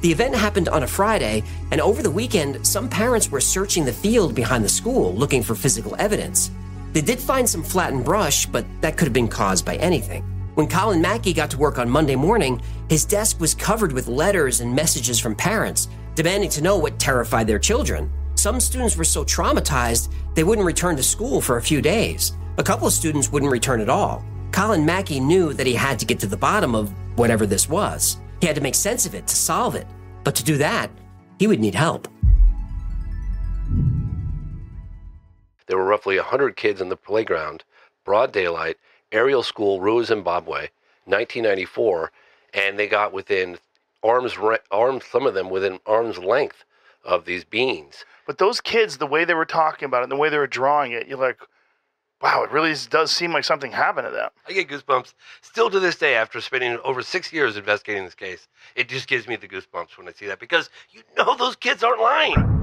The 0.01 0.11
event 0.11 0.33
happened 0.33 0.67
on 0.67 0.81
a 0.81 0.87
Friday, 0.87 1.43
and 1.69 1.79
over 1.79 2.01
the 2.01 2.09
weekend, 2.09 2.65
some 2.65 2.89
parents 2.89 3.29
were 3.29 3.39
searching 3.39 3.85
the 3.85 3.93
field 3.93 4.33
behind 4.33 4.65
the 4.65 4.69
school 4.69 5.13
looking 5.13 5.43
for 5.43 5.53
physical 5.53 5.95
evidence. 5.99 6.49
They 6.91 7.01
did 7.01 7.19
find 7.19 7.47
some 7.47 7.61
flattened 7.63 8.03
brush, 8.03 8.47
but 8.47 8.65
that 8.81 8.97
could 8.97 9.05
have 9.05 9.13
been 9.13 9.27
caused 9.27 9.63
by 9.63 9.75
anything. 9.75 10.23
When 10.55 10.67
Colin 10.67 11.01
Mackie 11.01 11.33
got 11.33 11.51
to 11.51 11.57
work 11.59 11.77
on 11.77 11.87
Monday 11.87 12.15
morning, 12.15 12.61
his 12.89 13.05
desk 13.05 13.39
was 13.39 13.53
covered 13.53 13.93
with 13.93 14.07
letters 14.07 14.59
and 14.59 14.75
messages 14.75 15.19
from 15.19 15.35
parents 15.35 15.87
demanding 16.15 16.49
to 16.49 16.63
know 16.63 16.77
what 16.77 16.97
terrified 16.97 17.45
their 17.45 17.59
children. 17.59 18.11
Some 18.33 18.59
students 18.59 18.97
were 18.97 19.03
so 19.03 19.23
traumatized 19.23 20.11
they 20.33 20.43
wouldn't 20.43 20.65
return 20.65 20.95
to 20.97 21.03
school 21.03 21.41
for 21.41 21.57
a 21.57 21.61
few 21.61 21.79
days. 21.79 22.33
A 22.57 22.63
couple 22.63 22.87
of 22.87 22.93
students 22.93 23.31
wouldn't 23.31 23.51
return 23.51 23.79
at 23.79 23.89
all. 23.89 24.25
Colin 24.51 24.83
Mackie 24.83 25.19
knew 25.19 25.53
that 25.53 25.67
he 25.67 25.73
had 25.75 25.99
to 25.99 26.05
get 26.05 26.19
to 26.19 26.27
the 26.27 26.35
bottom 26.35 26.73
of 26.73 26.91
whatever 27.17 27.45
this 27.45 27.69
was. 27.69 28.17
He 28.41 28.47
had 28.47 28.55
to 28.55 28.61
make 28.61 28.75
sense 28.75 29.05
of 29.05 29.13
it 29.13 29.27
to 29.27 29.35
solve 29.35 29.75
it. 29.75 29.87
But 30.23 30.35
to 30.35 30.43
do 30.43 30.57
that, 30.57 30.89
he 31.39 31.47
would 31.47 31.59
need 31.59 31.75
help. 31.75 32.07
There 35.67 35.77
were 35.77 35.85
roughly 35.85 36.17
100 36.17 36.55
kids 36.55 36.81
in 36.81 36.89
the 36.89 36.97
playground, 36.97 37.63
broad 38.03 38.33
daylight, 38.33 38.77
Ariel 39.11 39.43
School, 39.43 39.79
Ruwa, 39.79 40.03
Zimbabwe, 40.05 40.69
1994, 41.05 42.11
and 42.53 42.77
they 42.77 42.87
got 42.87 43.13
within 43.13 43.57
arms, 44.03 44.37
arms, 44.71 45.05
some 45.05 45.27
of 45.27 45.33
them 45.33 45.49
within 45.49 45.79
arm's 45.85 46.17
length 46.17 46.65
of 47.05 47.25
these 47.25 47.43
beings. 47.43 48.05
But 48.25 48.39
those 48.39 48.59
kids, 48.59 48.97
the 48.97 49.07
way 49.07 49.23
they 49.23 49.33
were 49.33 49.45
talking 49.45 49.85
about 49.85 50.01
it, 50.01 50.03
and 50.03 50.11
the 50.11 50.17
way 50.17 50.29
they 50.29 50.37
were 50.37 50.47
drawing 50.47 50.91
it, 50.91 51.07
you're 51.07 51.17
like, 51.17 51.39
wow, 52.21 52.43
it 52.43 52.51
really 52.51 52.73
does 52.89 53.11
seem 53.11 53.33
like 53.33 53.43
something 53.43 53.71
happened 53.71 54.07
to 54.07 54.11
them. 54.11 54.29
I 54.47 54.53
get 54.53 54.67
goosebumps 54.67 55.13
still 55.41 55.69
to 55.69 55.79
this 55.79 55.95
day 55.95 56.15
after 56.15 56.39
spending 56.41 56.77
over 56.83 57.01
six 57.01 57.33
years 57.33 57.57
investigating 57.57 58.05
this 58.05 58.15
case. 58.15 58.47
It 58.75 58.89
just 58.89 59.07
gives 59.07 59.27
me 59.27 59.35
the 59.35 59.47
goosebumps 59.47 59.97
when 59.97 60.07
I 60.07 60.11
see 60.11 60.27
that 60.27 60.39
because 60.39 60.69
you 60.91 61.01
know 61.17 61.35
those 61.35 61.55
kids 61.55 61.83
aren't 61.83 62.01
lying. 62.01 62.60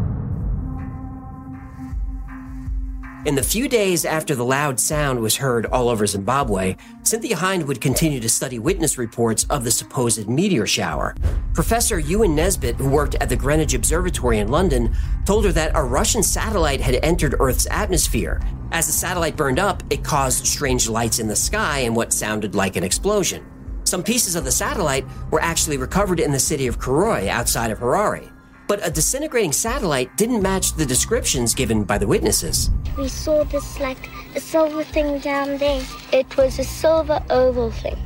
In 3.28 3.35
the 3.35 3.42
few 3.42 3.68
days 3.68 4.06
after 4.06 4.35
the 4.35 4.42
loud 4.42 4.80
sound 4.80 5.20
was 5.20 5.37
heard 5.37 5.66
all 5.66 5.90
over 5.90 6.06
Zimbabwe, 6.06 6.76
Cynthia 7.02 7.37
Hind 7.37 7.68
would 7.68 7.78
continue 7.78 8.20
to 8.20 8.28
study 8.30 8.58
witness 8.58 8.97
reports 8.97 9.44
of 9.50 9.64
the 9.64 9.70
supposed 9.70 10.30
meteor 10.30 10.66
shower. 10.66 11.14
Professor 11.52 11.99
Ewan 11.99 12.35
Nesbitt, 12.35 12.76
who 12.76 12.88
worked 12.88 13.16
at 13.16 13.28
the 13.28 13.37
Greenwich 13.37 13.75
Observatory 13.75 14.38
in 14.38 14.49
London, 14.49 14.97
told 15.26 15.44
her 15.44 15.52
that 15.52 15.73
a 15.75 15.82
Russian 15.82 16.23
satellite 16.23 16.80
had 16.80 17.04
entered 17.04 17.35
Earth's 17.38 17.66
atmosphere. 17.70 18.40
As 18.73 18.87
the 18.87 18.94
satellite 18.94 19.37
burned 19.37 19.58
up, 19.58 19.82
it 19.90 20.02
caused 20.02 20.47
strange 20.47 20.88
lights 20.88 21.18
in 21.18 21.28
the 21.28 21.37
sky 21.37 21.80
and 21.80 21.94
what 21.94 22.14
sounded 22.14 22.54
like 22.54 22.76
an 22.76 22.82
explosion. 22.82 23.44
Some 23.85 24.02
pieces 24.02 24.37
of 24.37 24.47
the 24.47 24.52
satellite 24.52 25.04
were 25.30 25.42
actually 25.42 25.76
recovered 25.76 26.18
in 26.18 26.32
the 26.32 26.38
city 26.38 26.66
of 26.66 26.78
Karoi 26.78 27.28
outside 27.28 27.70
of 27.70 27.78
Harare 27.78 28.32
but 28.68 28.87
a 28.87 28.90
disintegrating 28.90 29.52
satellite 29.52 30.14
didn't 30.16 30.42
match 30.42 30.75
the 30.75 30.87
descriptions 30.87 31.54
given 31.54 31.82
by 31.82 31.98
the 31.98 32.06
witnesses. 32.06 32.70
We 32.96 33.08
saw 33.08 33.42
this 33.44 33.80
like 33.80 34.10
a 34.37 34.40
silver 34.40 34.84
thing 34.84 35.18
down 35.18 35.56
there. 35.56 35.82
It 36.12 36.37
was 36.37 36.58
a 36.58 36.64
silver 36.64 37.20
oval 37.30 37.70
thing 37.70 37.98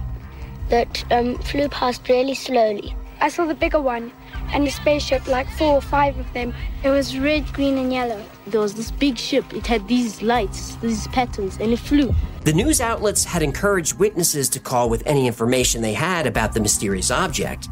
that 0.68 1.04
um, 1.12 1.36
flew 1.38 1.68
past 1.68 2.08
really 2.08 2.34
slowly. 2.34 2.96
I 3.20 3.28
saw 3.28 3.44
the 3.44 3.54
bigger 3.54 3.80
one 3.80 4.12
and 4.52 4.66
the 4.66 4.70
spaceship, 4.70 5.26
like 5.26 5.48
four 5.50 5.74
or 5.74 5.80
five 5.80 6.18
of 6.18 6.32
them. 6.32 6.54
It 6.82 6.90
was 6.90 7.18
red, 7.18 7.52
green, 7.52 7.78
and 7.78 7.92
yellow. 7.92 8.24
There 8.46 8.60
was 8.60 8.74
this 8.74 8.90
big 8.90 9.16
ship. 9.18 9.52
It 9.52 9.66
had 9.66 9.86
these 9.88 10.22
lights, 10.22 10.76
these 10.76 11.06
patterns, 11.08 11.58
and 11.60 11.72
it 11.72 11.78
flew. 11.78 12.14
The 12.44 12.52
news 12.52 12.80
outlets 12.80 13.24
had 13.24 13.42
encouraged 13.42 13.98
witnesses 13.98 14.48
to 14.50 14.60
call 14.60 14.88
with 14.88 15.02
any 15.06 15.26
information 15.26 15.82
they 15.82 15.94
had 15.94 16.26
about 16.26 16.52
the 16.52 16.60
mysterious 16.60 17.10
object. 17.10 17.68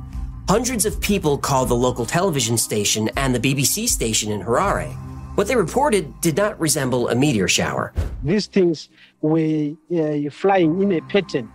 Hundreds 0.50 0.84
of 0.84 1.00
people 1.00 1.38
called 1.38 1.68
the 1.68 1.76
local 1.76 2.04
television 2.04 2.58
station 2.58 3.08
and 3.16 3.32
the 3.32 3.38
BBC 3.38 3.86
station 3.86 4.32
in 4.32 4.42
Harare. 4.42 4.90
What 5.36 5.46
they 5.46 5.54
reported 5.54 6.12
did 6.22 6.36
not 6.36 6.58
resemble 6.58 7.08
a 7.08 7.14
meteor 7.14 7.46
shower. 7.46 7.92
These 8.24 8.48
things 8.48 8.88
were 9.20 9.76
uh, 9.94 10.28
flying 10.32 10.82
in 10.82 10.90
a 10.90 11.02
pattern, 11.02 11.48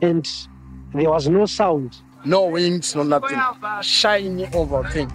and 0.00 0.26
there 0.94 1.10
was 1.10 1.28
no 1.28 1.44
sound. 1.44 1.98
No 2.24 2.46
wings, 2.46 2.96
no 2.96 3.02
nothing. 3.02 3.38
Shiny 3.82 4.46
over 4.54 4.88
thing. 4.88 5.12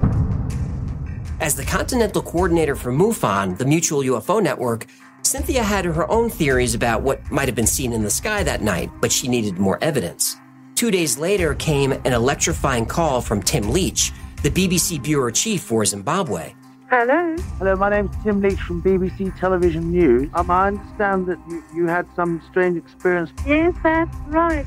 As 1.41 1.55
the 1.55 1.65
continental 1.65 2.21
coordinator 2.21 2.75
for 2.75 2.91
MUFON, 2.91 3.57
the 3.57 3.65
Mutual 3.65 4.03
UFO 4.03 4.39
Network, 4.39 4.85
Cynthia 5.23 5.63
had 5.63 5.85
her 5.85 6.07
own 6.11 6.29
theories 6.29 6.75
about 6.75 7.01
what 7.01 7.31
might 7.31 7.47
have 7.47 7.55
been 7.55 7.65
seen 7.65 7.91
in 7.91 8.03
the 8.03 8.11
sky 8.11 8.43
that 8.43 8.61
night, 8.61 8.91
but 9.01 9.11
she 9.11 9.27
needed 9.27 9.57
more 9.57 9.79
evidence. 9.81 10.37
Two 10.75 10.91
days 10.91 11.17
later 11.17 11.55
came 11.55 11.93
an 11.93 12.11
electrifying 12.11 12.85
call 12.85 13.21
from 13.21 13.41
Tim 13.41 13.69
Leach, 13.69 14.11
the 14.43 14.49
BBC 14.49 15.01
bureau 15.01 15.31
chief 15.31 15.61
for 15.61 15.85
Zimbabwe. 15.85 16.53
Hello. 16.89 17.33
Hello, 17.57 17.77
my 17.77 17.89
name's 17.89 18.11
Tim 18.23 18.41
Leach 18.41 18.59
from 18.59 18.83
BBC 18.83 19.39
Television 19.39 19.89
News. 19.89 20.29
Um, 20.33 20.51
I 20.51 20.67
understand 20.67 21.27
that 21.27 21.39
you, 21.49 21.63
you 21.73 21.87
had 21.87 22.05
some 22.13 22.41
strange 22.51 22.77
experience. 22.77 23.31
Yes, 23.47 23.73
that's 23.83 24.17
right. 24.27 24.65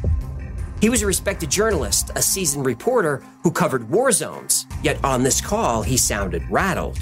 He 0.80 0.88
was 0.88 1.02
a 1.02 1.06
respected 1.06 1.50
journalist, 1.50 2.10
a 2.16 2.22
seasoned 2.22 2.64
reporter 2.64 3.22
who 3.42 3.50
covered 3.50 3.90
war 3.90 4.10
zones, 4.10 4.64
yet 4.82 4.98
on 5.04 5.22
this 5.22 5.42
call 5.42 5.82
he 5.82 5.98
sounded 5.98 6.42
rattled. 6.48 6.98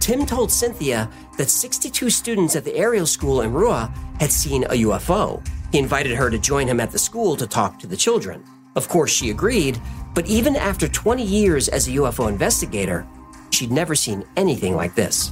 Tim 0.00 0.26
told 0.26 0.50
Cynthia 0.50 1.08
that 1.36 1.48
62 1.48 2.10
students 2.10 2.56
at 2.56 2.64
the 2.64 2.74
Ariel 2.74 3.06
school 3.06 3.42
in 3.42 3.52
Ruwa 3.52 3.94
had 4.20 4.32
seen 4.32 4.64
a 4.64 4.70
UFO. 4.70 5.46
He 5.72 5.78
invited 5.78 6.14
her 6.16 6.30
to 6.30 6.38
join 6.38 6.66
him 6.66 6.80
at 6.80 6.90
the 6.90 6.98
school 6.98 7.36
to 7.36 7.46
talk 7.46 7.78
to 7.80 7.86
the 7.86 7.96
children. 7.96 8.44
Of 8.76 8.88
course, 8.88 9.10
she 9.10 9.30
agreed, 9.30 9.80
but 10.14 10.26
even 10.26 10.56
after 10.56 10.88
20 10.88 11.22
years 11.22 11.68
as 11.68 11.88
a 11.88 11.92
UFO 11.92 12.28
investigator, 12.28 13.06
she'd 13.50 13.70
never 13.70 13.94
seen 13.94 14.24
anything 14.36 14.76
like 14.76 14.94
this. 14.94 15.30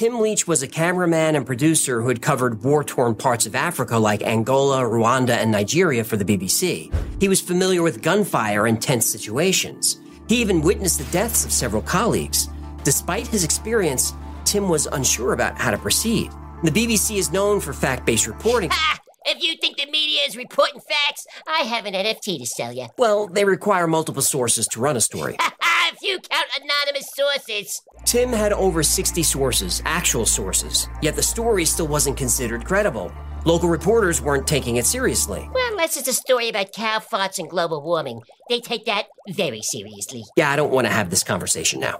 Tim 0.00 0.20
Leach 0.20 0.48
was 0.48 0.62
a 0.62 0.66
cameraman 0.66 1.36
and 1.36 1.44
producer 1.44 2.00
who 2.00 2.08
had 2.08 2.22
covered 2.22 2.64
war 2.64 2.82
torn 2.82 3.14
parts 3.14 3.44
of 3.44 3.54
Africa 3.54 3.98
like 3.98 4.22
Angola, 4.22 4.80
Rwanda, 4.80 5.36
and 5.36 5.52
Nigeria 5.52 6.04
for 6.04 6.16
the 6.16 6.24
BBC. 6.24 6.90
He 7.20 7.28
was 7.28 7.42
familiar 7.42 7.82
with 7.82 8.00
gunfire 8.00 8.66
and 8.66 8.80
tense 8.80 9.04
situations. 9.04 10.00
He 10.26 10.40
even 10.40 10.62
witnessed 10.62 11.00
the 11.00 11.12
deaths 11.12 11.44
of 11.44 11.52
several 11.52 11.82
colleagues. 11.82 12.48
Despite 12.82 13.26
his 13.26 13.44
experience, 13.44 14.14
Tim 14.44 14.68
was 14.68 14.86
unsure 14.86 15.32
about 15.32 15.58
how 15.58 15.70
to 15.70 15.78
proceed. 15.78 16.30
The 16.62 16.70
BBC 16.70 17.16
is 17.16 17.32
known 17.32 17.60
for 17.60 17.72
fact 17.72 18.04
based 18.04 18.26
reporting. 18.26 18.70
Ha! 18.70 18.98
If 19.26 19.42
you 19.42 19.56
think 19.56 19.76
the 19.76 19.86
media 19.90 20.22
is 20.26 20.36
reporting 20.36 20.80
facts, 20.80 21.26
I 21.46 21.60
have 21.60 21.86
an 21.86 21.94
NFT 21.94 22.38
to 22.38 22.46
sell 22.46 22.72
you. 22.72 22.86
Well, 22.98 23.26
they 23.26 23.44
require 23.44 23.86
multiple 23.86 24.22
sources 24.22 24.66
to 24.68 24.80
run 24.80 24.96
a 24.96 25.00
story. 25.00 25.36
if 25.92 26.02
you 26.02 26.18
count 26.18 26.48
anonymous 26.62 27.10
sources. 27.14 27.82
Tim 28.04 28.32
had 28.32 28.52
over 28.52 28.82
60 28.82 29.22
sources, 29.22 29.82
actual 29.84 30.26
sources, 30.26 30.88
yet 31.02 31.16
the 31.16 31.22
story 31.22 31.64
still 31.64 31.88
wasn't 31.88 32.16
considered 32.16 32.64
credible. 32.64 33.12
Local 33.44 33.68
reporters 33.68 34.20
weren't 34.20 34.46
taking 34.46 34.76
it 34.76 34.84
seriously. 34.86 35.48
Well, 35.52 35.70
unless 35.70 35.96
it's 35.96 36.08
a 36.08 36.12
story 36.12 36.48
about 36.48 36.72
cow 36.72 36.98
farts 36.98 37.38
and 37.38 37.48
global 37.48 37.82
warming. 37.82 38.22
They 38.48 38.60
take 38.60 38.84
that 38.84 39.06
very 39.30 39.62
seriously. 39.62 40.24
Yeah, 40.36 40.50
I 40.50 40.56
don't 40.56 40.70
want 40.70 40.86
to 40.86 40.92
have 40.92 41.08
this 41.08 41.24
conversation 41.24 41.80
now. 41.80 41.98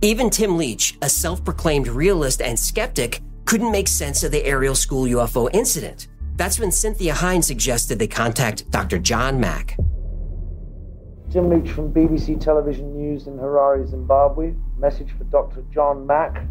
Even 0.00 0.30
Tim 0.30 0.56
Leach, 0.56 0.96
a 1.02 1.08
self 1.08 1.44
proclaimed 1.44 1.88
realist 1.88 2.40
and 2.40 2.56
skeptic, 2.56 3.20
couldn't 3.46 3.72
make 3.72 3.88
sense 3.88 4.22
of 4.22 4.30
the 4.30 4.44
Ariel 4.44 4.76
school 4.76 5.06
UFO 5.06 5.50
incident. 5.52 6.06
That's 6.36 6.60
when 6.60 6.70
Cynthia 6.70 7.12
Hind 7.12 7.44
suggested 7.44 7.98
they 7.98 8.06
contact 8.06 8.70
Dr. 8.70 9.00
John 9.00 9.40
Mack. 9.40 9.76
Tim 11.32 11.50
Leach 11.50 11.72
from 11.72 11.92
BBC 11.92 12.40
Television 12.40 12.96
News 12.96 13.26
in 13.26 13.38
Harare, 13.38 13.88
Zimbabwe. 13.88 14.54
Message 14.78 15.10
for 15.18 15.24
Dr. 15.24 15.64
John 15.74 16.06
Mack. 16.06 16.46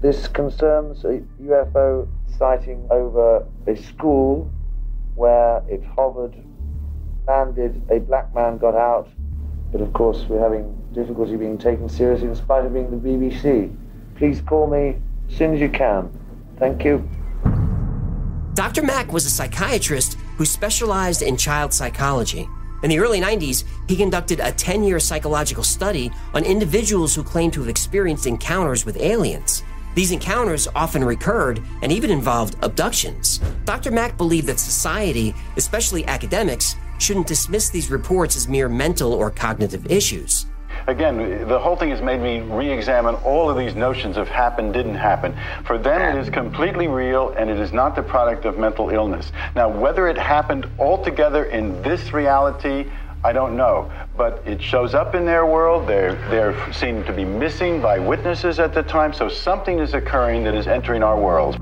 This 0.00 0.26
concerns 0.26 1.04
a 1.04 1.22
UFO 1.40 2.08
sighting 2.36 2.84
over 2.90 3.46
a 3.68 3.76
school 3.76 4.50
where 5.14 5.62
it 5.68 5.84
hovered, 5.84 6.34
landed, 7.28 7.80
a 7.92 8.00
black 8.00 8.34
man 8.34 8.58
got 8.58 8.74
out, 8.74 9.08
but 9.70 9.80
of 9.80 9.92
course 9.92 10.26
we're 10.28 10.40
having 10.40 10.81
difficulty 10.92 11.36
being 11.36 11.58
taken 11.58 11.88
seriously 11.88 12.28
in 12.28 12.34
spite 12.34 12.64
of 12.64 12.72
being 12.72 12.90
the 12.90 12.96
BBC. 12.96 13.74
Please 14.16 14.40
call 14.42 14.66
me 14.66 14.96
as 15.28 15.36
soon 15.36 15.54
as 15.54 15.60
you 15.60 15.68
can. 15.68 16.10
Thank 16.58 16.84
you. 16.84 17.08
Dr. 18.54 18.82
Mack 18.82 19.12
was 19.12 19.24
a 19.24 19.30
psychiatrist 19.30 20.18
who 20.36 20.44
specialized 20.44 21.22
in 21.22 21.36
child 21.36 21.72
psychology. 21.72 22.48
In 22.82 22.90
the 22.90 22.98
early 22.98 23.20
90s, 23.20 23.64
he 23.88 23.96
conducted 23.96 24.40
a 24.40 24.52
10 24.52 24.82
year 24.82 25.00
psychological 25.00 25.64
study 25.64 26.10
on 26.34 26.44
individuals 26.44 27.14
who 27.14 27.22
claimed 27.22 27.52
to 27.54 27.60
have 27.60 27.68
experienced 27.68 28.26
encounters 28.26 28.84
with 28.84 29.00
aliens. 29.00 29.62
These 29.94 30.10
encounters 30.10 30.68
often 30.74 31.04
recurred 31.04 31.62
and 31.82 31.92
even 31.92 32.10
involved 32.10 32.56
abductions. 32.62 33.40
Dr. 33.64 33.90
Mack 33.90 34.16
believed 34.16 34.46
that 34.48 34.58
society, 34.58 35.34
especially 35.56 36.04
academics, 36.06 36.76
shouldn't 36.98 37.26
dismiss 37.26 37.68
these 37.68 37.90
reports 37.90 38.36
as 38.36 38.48
mere 38.48 38.68
mental 38.68 39.12
or 39.12 39.30
cognitive 39.30 39.90
issues. 39.90 40.46
Again, 40.86 41.46
the 41.48 41.58
whole 41.58 41.76
thing 41.76 41.90
has 41.90 42.02
made 42.02 42.20
me 42.20 42.40
re 42.40 42.70
examine 42.70 43.14
all 43.16 43.48
of 43.48 43.56
these 43.56 43.74
notions 43.74 44.16
of 44.16 44.28
happened, 44.28 44.72
didn't 44.72 44.96
happen. 44.96 45.36
For 45.64 45.78
them, 45.78 46.16
it 46.16 46.20
is 46.20 46.28
completely 46.30 46.88
real 46.88 47.30
and 47.30 47.48
it 47.48 47.58
is 47.58 47.72
not 47.72 47.94
the 47.94 48.02
product 48.02 48.44
of 48.44 48.58
mental 48.58 48.90
illness. 48.90 49.32
Now, 49.54 49.68
whether 49.68 50.08
it 50.08 50.18
happened 50.18 50.68
altogether 50.78 51.44
in 51.44 51.80
this 51.82 52.12
reality, 52.12 52.90
I 53.24 53.32
don't 53.32 53.56
know, 53.56 53.90
but 54.16 54.42
it 54.44 54.60
shows 54.60 54.94
up 54.94 55.14
in 55.14 55.24
their 55.24 55.46
world. 55.46 55.88
They're, 55.88 56.14
they're 56.28 56.72
seen 56.72 57.04
to 57.04 57.12
be 57.12 57.24
missing 57.24 57.80
by 57.80 58.00
witnesses 58.00 58.58
at 58.58 58.74
the 58.74 58.82
time, 58.82 59.12
so 59.12 59.28
something 59.28 59.78
is 59.78 59.94
occurring 59.94 60.42
that 60.44 60.54
is 60.54 60.66
entering 60.66 61.04
our 61.04 61.20
world. 61.20 61.56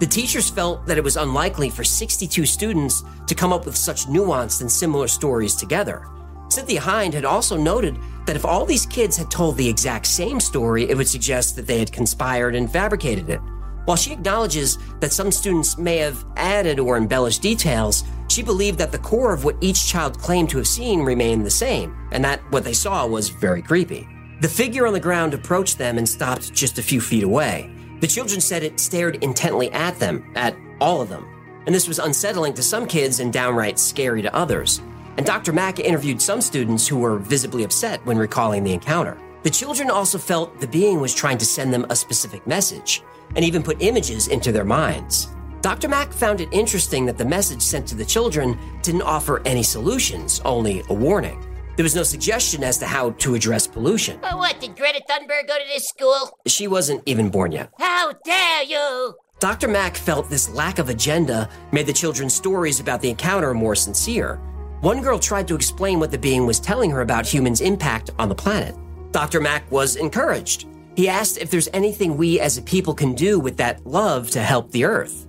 The 0.00 0.06
teachers 0.06 0.50
felt 0.50 0.84
that 0.86 0.98
it 0.98 1.04
was 1.04 1.16
unlikely 1.16 1.70
for 1.70 1.84
62 1.84 2.44
students 2.44 3.02
to 3.26 3.34
come 3.34 3.52
up 3.52 3.64
with 3.64 3.76
such 3.76 4.06
nuanced 4.06 4.60
and 4.60 4.70
similar 4.70 5.08
stories 5.08 5.54
together. 5.54 6.06
Cynthia 6.52 6.80
Hind 6.80 7.14
had 7.14 7.24
also 7.24 7.56
noted 7.56 7.98
that 8.26 8.36
if 8.36 8.44
all 8.44 8.66
these 8.66 8.84
kids 8.84 9.16
had 9.16 9.30
told 9.30 9.56
the 9.56 9.68
exact 9.68 10.06
same 10.06 10.38
story, 10.38 10.88
it 10.88 10.96
would 10.96 11.08
suggest 11.08 11.56
that 11.56 11.66
they 11.66 11.78
had 11.78 11.90
conspired 11.90 12.54
and 12.54 12.70
fabricated 12.70 13.30
it. 13.30 13.40
While 13.86 13.96
she 13.96 14.12
acknowledges 14.12 14.78
that 15.00 15.12
some 15.12 15.32
students 15.32 15.78
may 15.78 15.96
have 15.96 16.24
added 16.36 16.78
or 16.78 16.96
embellished 16.96 17.40
details, 17.40 18.04
she 18.28 18.42
believed 18.42 18.78
that 18.78 18.92
the 18.92 18.98
core 18.98 19.32
of 19.32 19.44
what 19.44 19.56
each 19.62 19.88
child 19.88 20.18
claimed 20.18 20.50
to 20.50 20.58
have 20.58 20.66
seen 20.66 21.02
remained 21.02 21.44
the 21.44 21.50
same, 21.50 21.96
and 22.12 22.22
that 22.24 22.40
what 22.52 22.64
they 22.64 22.74
saw 22.74 23.06
was 23.06 23.30
very 23.30 23.62
creepy. 23.62 24.06
The 24.40 24.48
figure 24.48 24.86
on 24.86 24.92
the 24.92 25.00
ground 25.00 25.34
approached 25.34 25.78
them 25.78 25.98
and 25.98 26.08
stopped 26.08 26.52
just 26.52 26.78
a 26.78 26.82
few 26.82 27.00
feet 27.00 27.24
away. 27.24 27.70
The 28.00 28.06
children 28.06 28.40
said 28.40 28.62
it 28.62 28.78
stared 28.78 29.24
intently 29.24 29.70
at 29.72 29.98
them, 29.98 30.30
at 30.36 30.54
all 30.80 31.00
of 31.00 31.08
them, 31.08 31.26
and 31.66 31.74
this 31.74 31.88
was 31.88 31.98
unsettling 31.98 32.54
to 32.54 32.62
some 32.62 32.86
kids 32.86 33.20
and 33.20 33.32
downright 33.32 33.78
scary 33.78 34.20
to 34.20 34.34
others. 34.34 34.82
And 35.16 35.26
Dr. 35.26 35.52
Mack 35.52 35.78
interviewed 35.78 36.22
some 36.22 36.40
students 36.40 36.86
who 36.86 36.96
were 36.96 37.18
visibly 37.18 37.64
upset 37.64 38.04
when 38.06 38.16
recalling 38.16 38.64
the 38.64 38.72
encounter. 38.72 39.18
The 39.42 39.50
children 39.50 39.90
also 39.90 40.18
felt 40.18 40.60
the 40.60 40.66
being 40.66 41.00
was 41.00 41.14
trying 41.14 41.38
to 41.38 41.44
send 41.44 41.72
them 41.72 41.86
a 41.90 41.96
specific 41.96 42.46
message, 42.46 43.02
and 43.34 43.44
even 43.44 43.62
put 43.62 43.82
images 43.82 44.28
into 44.28 44.52
their 44.52 44.64
minds. 44.64 45.28
Dr. 45.60 45.88
Mack 45.88 46.12
found 46.12 46.40
it 46.40 46.48
interesting 46.52 47.06
that 47.06 47.18
the 47.18 47.24
message 47.24 47.62
sent 47.62 47.86
to 47.88 47.94
the 47.94 48.04
children 48.04 48.58
didn't 48.82 49.02
offer 49.02 49.42
any 49.44 49.62
solutions, 49.62 50.40
only 50.44 50.82
a 50.88 50.94
warning. 50.94 51.44
There 51.76 51.84
was 51.84 51.94
no 51.94 52.02
suggestion 52.02 52.62
as 52.62 52.78
to 52.78 52.86
how 52.86 53.10
to 53.10 53.34
address 53.34 53.66
pollution. 53.66 54.20
Oh, 54.22 54.36
what? 54.36 54.60
Did 54.60 54.76
Greta 54.76 55.00
Thunberg 55.08 55.48
go 55.48 55.58
to 55.58 55.64
this 55.66 55.88
school? 55.88 56.38
She 56.46 56.68
wasn't 56.68 57.02
even 57.06 57.30
born 57.30 57.52
yet. 57.52 57.70
How 57.78 58.12
dare 58.24 58.64
you! 58.64 59.14
Dr. 59.40 59.68
Mack 59.68 59.96
felt 59.96 60.28
this 60.28 60.48
lack 60.50 60.78
of 60.78 60.88
agenda 60.88 61.48
made 61.72 61.86
the 61.86 61.92
children's 61.92 62.34
stories 62.34 62.78
about 62.78 63.00
the 63.00 63.10
encounter 63.10 63.54
more 63.54 63.74
sincere. 63.74 64.40
One 64.82 65.00
girl 65.00 65.20
tried 65.20 65.46
to 65.46 65.54
explain 65.54 66.00
what 66.00 66.10
the 66.10 66.18
being 66.18 66.44
was 66.44 66.58
telling 66.58 66.90
her 66.90 67.02
about 67.02 67.24
humans' 67.24 67.60
impact 67.60 68.10
on 68.18 68.28
the 68.28 68.34
planet. 68.34 68.74
Dr. 69.12 69.40
Mack 69.40 69.70
was 69.70 69.94
encouraged. 69.94 70.66
He 70.96 71.08
asked 71.08 71.38
if 71.38 71.52
there's 71.52 71.68
anything 71.72 72.16
we 72.16 72.40
as 72.40 72.58
a 72.58 72.62
people 72.62 72.92
can 72.92 73.14
do 73.14 73.38
with 73.38 73.56
that 73.58 73.86
love 73.86 74.28
to 74.30 74.42
help 74.42 74.72
the 74.72 74.84
Earth. 74.84 75.28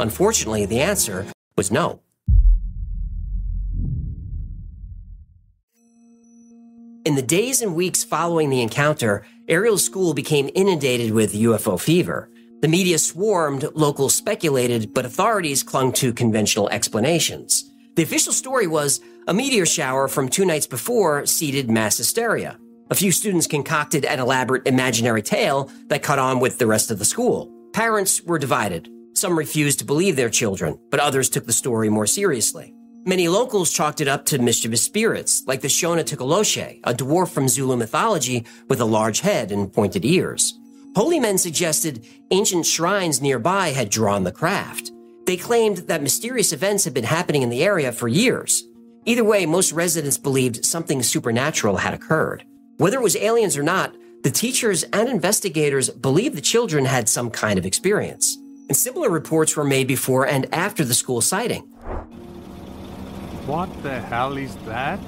Unfortunately, 0.00 0.64
the 0.64 0.80
answer 0.80 1.26
was 1.54 1.70
no. 1.70 2.00
In 7.04 7.14
the 7.14 7.20
days 7.20 7.60
and 7.60 7.76
weeks 7.76 8.02
following 8.04 8.48
the 8.48 8.62
encounter, 8.62 9.26
Ariel 9.48 9.76
School 9.76 10.14
became 10.14 10.48
inundated 10.54 11.12
with 11.12 11.34
UFO 11.34 11.78
fever. 11.78 12.30
The 12.62 12.68
media 12.68 12.96
swarmed, 12.96 13.68
locals 13.74 14.14
speculated, 14.14 14.94
but 14.94 15.04
authorities 15.04 15.62
clung 15.62 15.92
to 15.92 16.14
conventional 16.14 16.70
explanations. 16.70 17.70
The 17.94 18.02
official 18.02 18.32
story 18.32 18.66
was 18.66 19.00
a 19.28 19.34
meteor 19.34 19.66
shower 19.66 20.08
from 20.08 20.28
two 20.28 20.44
nights 20.44 20.66
before 20.66 21.26
seeded 21.26 21.70
mass 21.70 21.96
hysteria. 21.96 22.58
A 22.90 22.94
few 22.96 23.12
students 23.12 23.46
concocted 23.46 24.04
an 24.04 24.18
elaborate 24.18 24.66
imaginary 24.66 25.22
tale 25.22 25.70
that 25.86 26.02
caught 26.02 26.18
on 26.18 26.40
with 26.40 26.58
the 26.58 26.66
rest 26.66 26.90
of 26.90 26.98
the 26.98 27.04
school. 27.04 27.52
Parents 27.72 28.20
were 28.22 28.38
divided. 28.38 28.88
Some 29.14 29.38
refused 29.38 29.78
to 29.78 29.84
believe 29.84 30.16
their 30.16 30.28
children, 30.28 30.76
but 30.90 30.98
others 30.98 31.30
took 31.30 31.46
the 31.46 31.52
story 31.52 31.88
more 31.88 32.06
seriously. 32.06 32.74
Many 33.06 33.28
locals 33.28 33.72
chalked 33.72 34.00
it 34.00 34.08
up 34.08 34.24
to 34.26 34.38
mischievous 34.38 34.82
spirits, 34.82 35.44
like 35.46 35.60
the 35.60 35.68
Shona 35.68 36.02
Tokoloshe, 36.02 36.80
a 36.82 36.94
dwarf 36.94 37.28
from 37.28 37.48
Zulu 37.48 37.76
mythology 37.76 38.44
with 38.68 38.80
a 38.80 38.84
large 38.84 39.20
head 39.20 39.52
and 39.52 39.72
pointed 39.72 40.04
ears. 40.04 40.58
Holy 40.96 41.20
men 41.20 41.38
suggested 41.38 42.04
ancient 42.32 42.66
shrines 42.66 43.22
nearby 43.22 43.68
had 43.68 43.88
drawn 43.88 44.24
the 44.24 44.32
craft. 44.32 44.90
They 45.26 45.36
claimed 45.38 45.78
that 45.88 46.02
mysterious 46.02 46.52
events 46.52 46.84
had 46.84 46.92
been 46.92 47.04
happening 47.04 47.42
in 47.42 47.48
the 47.48 47.64
area 47.64 47.92
for 47.92 48.08
years. 48.08 48.64
Either 49.06 49.24
way, 49.24 49.46
most 49.46 49.72
residents 49.72 50.18
believed 50.18 50.64
something 50.64 51.02
supernatural 51.02 51.78
had 51.78 51.94
occurred. 51.94 52.44
Whether 52.76 52.98
it 52.98 53.02
was 53.02 53.16
aliens 53.16 53.56
or 53.56 53.62
not, 53.62 53.94
the 54.22 54.30
teachers 54.30 54.82
and 54.84 55.08
investigators 55.08 55.88
believed 55.88 56.36
the 56.36 56.42
children 56.42 56.84
had 56.84 57.08
some 57.08 57.30
kind 57.30 57.58
of 57.58 57.64
experience. 57.66 58.36
And 58.68 58.76
similar 58.76 59.10
reports 59.10 59.56
were 59.56 59.64
made 59.64 59.86
before 59.86 60.26
and 60.26 60.52
after 60.54 60.84
the 60.84 60.94
school 60.94 61.20
sighting. 61.20 61.62
What 63.46 63.70
the 63.82 64.00
hell 64.00 64.36
is 64.36 64.56
that? 64.66 65.00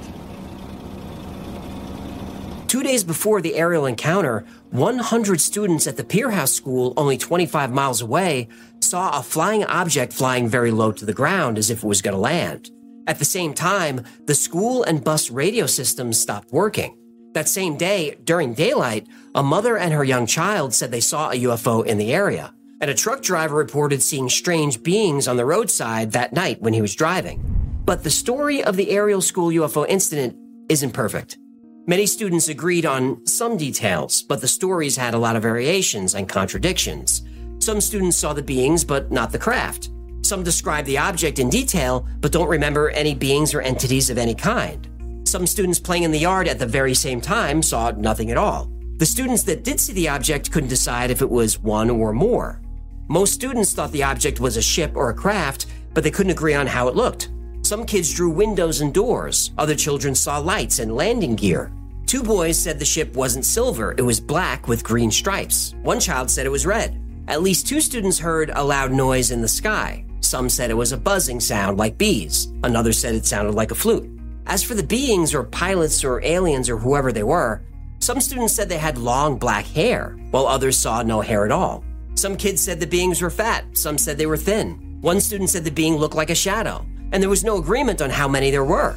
Two 2.69 2.83
days 2.83 3.05
before 3.05 3.41
the 3.41 3.55
Ariel 3.55 3.87
encounter, 3.87 4.45
100 4.71 5.41
students 5.41 5.87
at 5.87 5.97
the 5.97 6.05
Peterhouse 6.05 6.53
School, 6.53 6.93
only 6.97 7.17
25 7.17 7.73
miles 7.73 8.03
away, 8.03 8.49
saw 8.89 9.19
a 9.19 9.23
flying 9.23 9.65
object 9.65 10.13
flying 10.13 10.49
very 10.49 10.71
low 10.71 10.93
to 10.93 11.05
the 11.05 11.13
ground 11.13 11.59
as 11.59 11.71
if 11.71 11.83
it 11.83 11.87
was 11.87 12.03
going 12.03 12.15
to 12.15 12.21
land. 12.21 12.71
At 13.07 13.19
the 13.19 13.25
same 13.25 13.55
time, 13.55 14.03
the 14.27 14.35
school 14.35 14.83
and 14.83 15.05
bus 15.05 15.31
radio 15.31 15.67
systems 15.67 16.19
stopped 16.19 16.53
working. 16.53 16.97
That 17.35 17.49
same 17.49 17.77
day, 17.77 18.17
during 18.25 18.55
daylight, 18.55 19.07
a 19.35 19.43
mother 19.43 19.77
and 19.77 19.93
her 19.93 20.05
young 20.05 20.27
child 20.27 20.73
said 20.73 20.91
they 20.91 21.01
saw 21.01 21.31
a 21.31 21.43
UFO 21.43 21.85
in 21.85 21.99
the 21.99 22.15
area. 22.15 22.55
And 22.81 22.91
a 22.91 22.95
truck 22.95 23.23
driver 23.23 23.57
reported 23.57 24.03
seeing 24.03 24.29
strange 24.29 24.83
beings 24.83 25.29
on 25.29 25.37
the 25.37 25.45
roadside 25.45 26.13
that 26.13 26.33
night 26.33 26.61
when 26.61 26.73
he 26.73 26.81
was 26.81 26.95
driving. 26.95 27.43
But 27.85 28.03
the 28.03 28.11
story 28.11 28.65
of 28.65 28.77
the 28.77 28.91
Ariel 28.91 29.21
school 29.21 29.51
UFO 29.51 29.87
incident 29.89 30.37
isn't 30.69 30.93
perfect. 30.93 31.39
Many 31.87 32.07
students 32.07 32.49
agreed 32.49 32.85
on 32.85 33.25
some 33.27 33.57
details, 33.57 34.23
but 34.23 34.41
the 34.41 34.49
stories 34.49 34.97
had 34.97 35.15
a 35.15 35.19
lot 35.19 35.37
of 35.37 35.43
variations 35.43 36.15
and 36.15 36.29
contradictions. 36.29 37.23
Some 37.67 37.81
students 37.81 38.17
saw 38.17 38.33
the 38.33 38.45
beings, 38.45 38.85
but 38.85 39.11
not 39.11 39.33
the 39.33 39.41
craft. 39.41 39.91
Some 40.23 40.45
describe 40.45 40.85
the 40.85 40.99
object 40.99 41.41
in 41.41 41.51
detail, 41.51 42.07
but 42.21 42.31
don't 42.31 42.47
remember 42.47 42.91
any 42.91 43.13
beings 43.13 43.53
or 43.55 43.61
entities 43.61 44.09
of 44.09 44.19
any 44.19 44.37
kind. 44.37 44.89
Some 45.25 45.49
students 45.49 45.81
playing 45.81 46.05
in 46.05 46.13
the 46.13 46.21
yard 46.21 46.47
at 46.47 46.61
the 46.61 46.67
very 46.67 46.95
same 46.95 47.21
time 47.21 47.61
saw 47.61 47.91
nothing 47.91 48.31
at 48.31 48.37
all. 48.37 48.71
The 48.99 49.05
students 49.05 49.43
that 49.43 49.65
did 49.65 49.81
see 49.81 49.93
the 49.95 50.09
object 50.09 50.53
couldn't 50.53 50.69
decide 50.69 51.11
if 51.11 51.23
it 51.23 51.29
was 51.29 51.59
one 51.59 51.91
or 51.91 52.13
more. 52.13 52.63
Most 53.09 53.33
students 53.33 53.73
thought 53.73 53.91
the 53.91 54.05
object 54.05 54.39
was 54.39 54.57
a 54.57 54.63
ship 54.63 54.93
or 54.95 55.11
a 55.11 55.15
craft, 55.15 55.67
but 55.93 56.05
they 56.05 56.13
couldn't 56.13 56.31
agree 56.31 56.55
on 56.55 56.69
how 56.69 56.87
it 56.87 56.95
looked. 56.95 57.33
Some 57.63 57.85
kids 57.85 58.15
drew 58.15 58.31
windows 58.31 58.81
and 58.81 58.95
doors. 58.95 59.51
Other 59.59 59.75
children 59.75 60.15
saw 60.15 60.39
lights 60.39 60.79
and 60.79 60.95
landing 60.95 61.35
gear. 61.35 61.73
Two 62.07 62.23
boys 62.23 62.57
said 62.57 62.79
the 62.79 62.85
ship 62.85 63.17
wasn't 63.17 63.45
silver, 63.45 63.93
it 63.99 64.03
was 64.03 64.21
black 64.21 64.69
with 64.69 64.85
green 64.85 65.11
stripes. 65.11 65.75
One 65.83 65.99
child 65.99 66.31
said 66.31 66.47
it 66.47 66.51
was 66.51 66.65
red. 66.65 67.03
At 67.29 67.43
least 67.43 67.67
two 67.67 67.81
students 67.81 68.21
heard 68.21 68.53
a 68.55 68.63
loud 68.63 68.93
noise 68.93 69.33
in 69.33 69.41
the 69.41 69.49
sky. 69.49 70.05
Some 70.21 70.49
said 70.49 70.71
it 70.71 70.75
was 70.75 70.93
a 70.93 70.97
buzzing 70.97 71.41
sound 71.41 71.77
like 71.77 71.99
bees. 71.99 72.47
Another 72.63 72.93
said 72.93 73.17
it 73.17 73.27
sounded 73.27 73.55
like 73.55 73.73
a 73.73 73.75
flute. 73.75 74.09
As 74.47 74.63
for 74.63 74.75
the 74.75 74.83
beings 74.83 75.35
or 75.35 75.43
pilots 75.43 76.05
or 76.05 76.23
aliens 76.25 76.71
or 76.71 76.77
whoever 76.79 77.11
they 77.11 77.25
were, 77.25 77.63
some 77.99 78.21
students 78.21 78.53
said 78.53 78.69
they 78.69 78.79
had 78.79 78.97
long 78.97 79.39
black 79.39 79.67
hair, 79.67 80.17
while 80.31 80.47
others 80.47 80.77
saw 80.77 81.03
no 81.03 81.21
hair 81.21 81.45
at 81.45 81.51
all. 81.51 81.83
Some 82.15 82.37
kids 82.37 82.63
said 82.63 82.79
the 82.79 82.87
beings 82.87 83.21
were 83.21 83.31
fat, 83.31 83.65
some 83.77 83.99
said 83.99 84.19
they 84.19 84.27
were 84.27 84.37
thin. 84.37 84.99
One 85.01 85.21
student 85.21 85.51
said 85.51 85.65
the 85.65 85.71
being 85.73 85.97
looked 85.97 86.15
like 86.15 86.31
a 86.31 86.35
shadow, 86.35 86.87
and 87.11 87.21
there 87.21 87.31
was 87.31 87.43
no 87.43 87.59
agreement 87.59 88.01
on 88.01 88.11
how 88.11 88.29
many 88.29 88.53
there 88.53 88.65
were. 88.65 88.97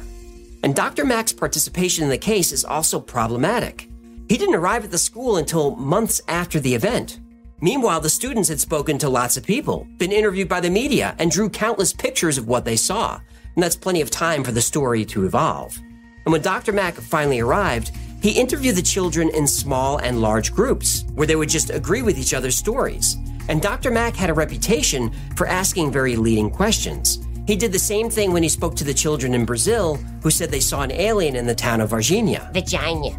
And 0.62 0.76
Dr. 0.76 1.04
Mack's 1.04 1.32
participation 1.32 2.04
in 2.04 2.10
the 2.10 2.18
case 2.18 2.52
is 2.52 2.64
also 2.64 3.00
problematic. 3.00 3.88
He 4.28 4.36
didn't 4.36 4.54
arrive 4.54 4.84
at 4.84 4.92
the 4.92 4.98
school 4.98 5.36
until 5.36 5.74
months 5.74 6.20
after 6.28 6.60
the 6.60 6.74
event. 6.74 7.18
Meanwhile, 7.62 8.00
the 8.00 8.10
students 8.10 8.48
had 8.48 8.60
spoken 8.60 8.96
to 8.98 9.08
lots 9.08 9.36
of 9.36 9.44
people, 9.44 9.86
been 9.98 10.12
interviewed 10.12 10.48
by 10.48 10.60
the 10.60 10.70
media, 10.70 11.14
and 11.18 11.30
drew 11.30 11.50
countless 11.50 11.92
pictures 11.92 12.38
of 12.38 12.48
what 12.48 12.64
they 12.64 12.76
saw. 12.76 13.20
And 13.54 13.62
that's 13.62 13.76
plenty 13.76 14.00
of 14.00 14.10
time 14.10 14.42
for 14.42 14.52
the 14.52 14.62
story 14.62 15.04
to 15.06 15.26
evolve. 15.26 15.76
And 16.24 16.32
when 16.32 16.42
Dr. 16.42 16.72
Mack 16.72 16.94
finally 16.94 17.40
arrived, 17.40 17.92
he 18.22 18.38
interviewed 18.38 18.76
the 18.76 18.82
children 18.82 19.30
in 19.30 19.46
small 19.46 19.98
and 19.98 20.20
large 20.20 20.52
groups 20.54 21.04
where 21.14 21.26
they 21.26 21.36
would 21.36 21.48
just 21.48 21.70
agree 21.70 22.02
with 22.02 22.18
each 22.18 22.34
other's 22.34 22.56
stories. 22.56 23.16
And 23.48 23.60
Dr. 23.60 23.90
Mack 23.90 24.14
had 24.14 24.30
a 24.30 24.34
reputation 24.34 25.12
for 25.36 25.46
asking 25.46 25.92
very 25.92 26.16
leading 26.16 26.50
questions. 26.50 27.26
He 27.46 27.56
did 27.56 27.72
the 27.72 27.78
same 27.78 28.08
thing 28.08 28.32
when 28.32 28.42
he 28.42 28.48
spoke 28.48 28.76
to 28.76 28.84
the 28.84 28.94
children 28.94 29.34
in 29.34 29.44
Brazil 29.44 29.96
who 30.22 30.30
said 30.30 30.50
they 30.50 30.60
saw 30.60 30.82
an 30.82 30.92
alien 30.92 31.34
in 31.34 31.46
the 31.46 31.54
town 31.54 31.80
of 31.80 31.90
Varginha. 31.90 32.52
Vagina. 32.52 33.18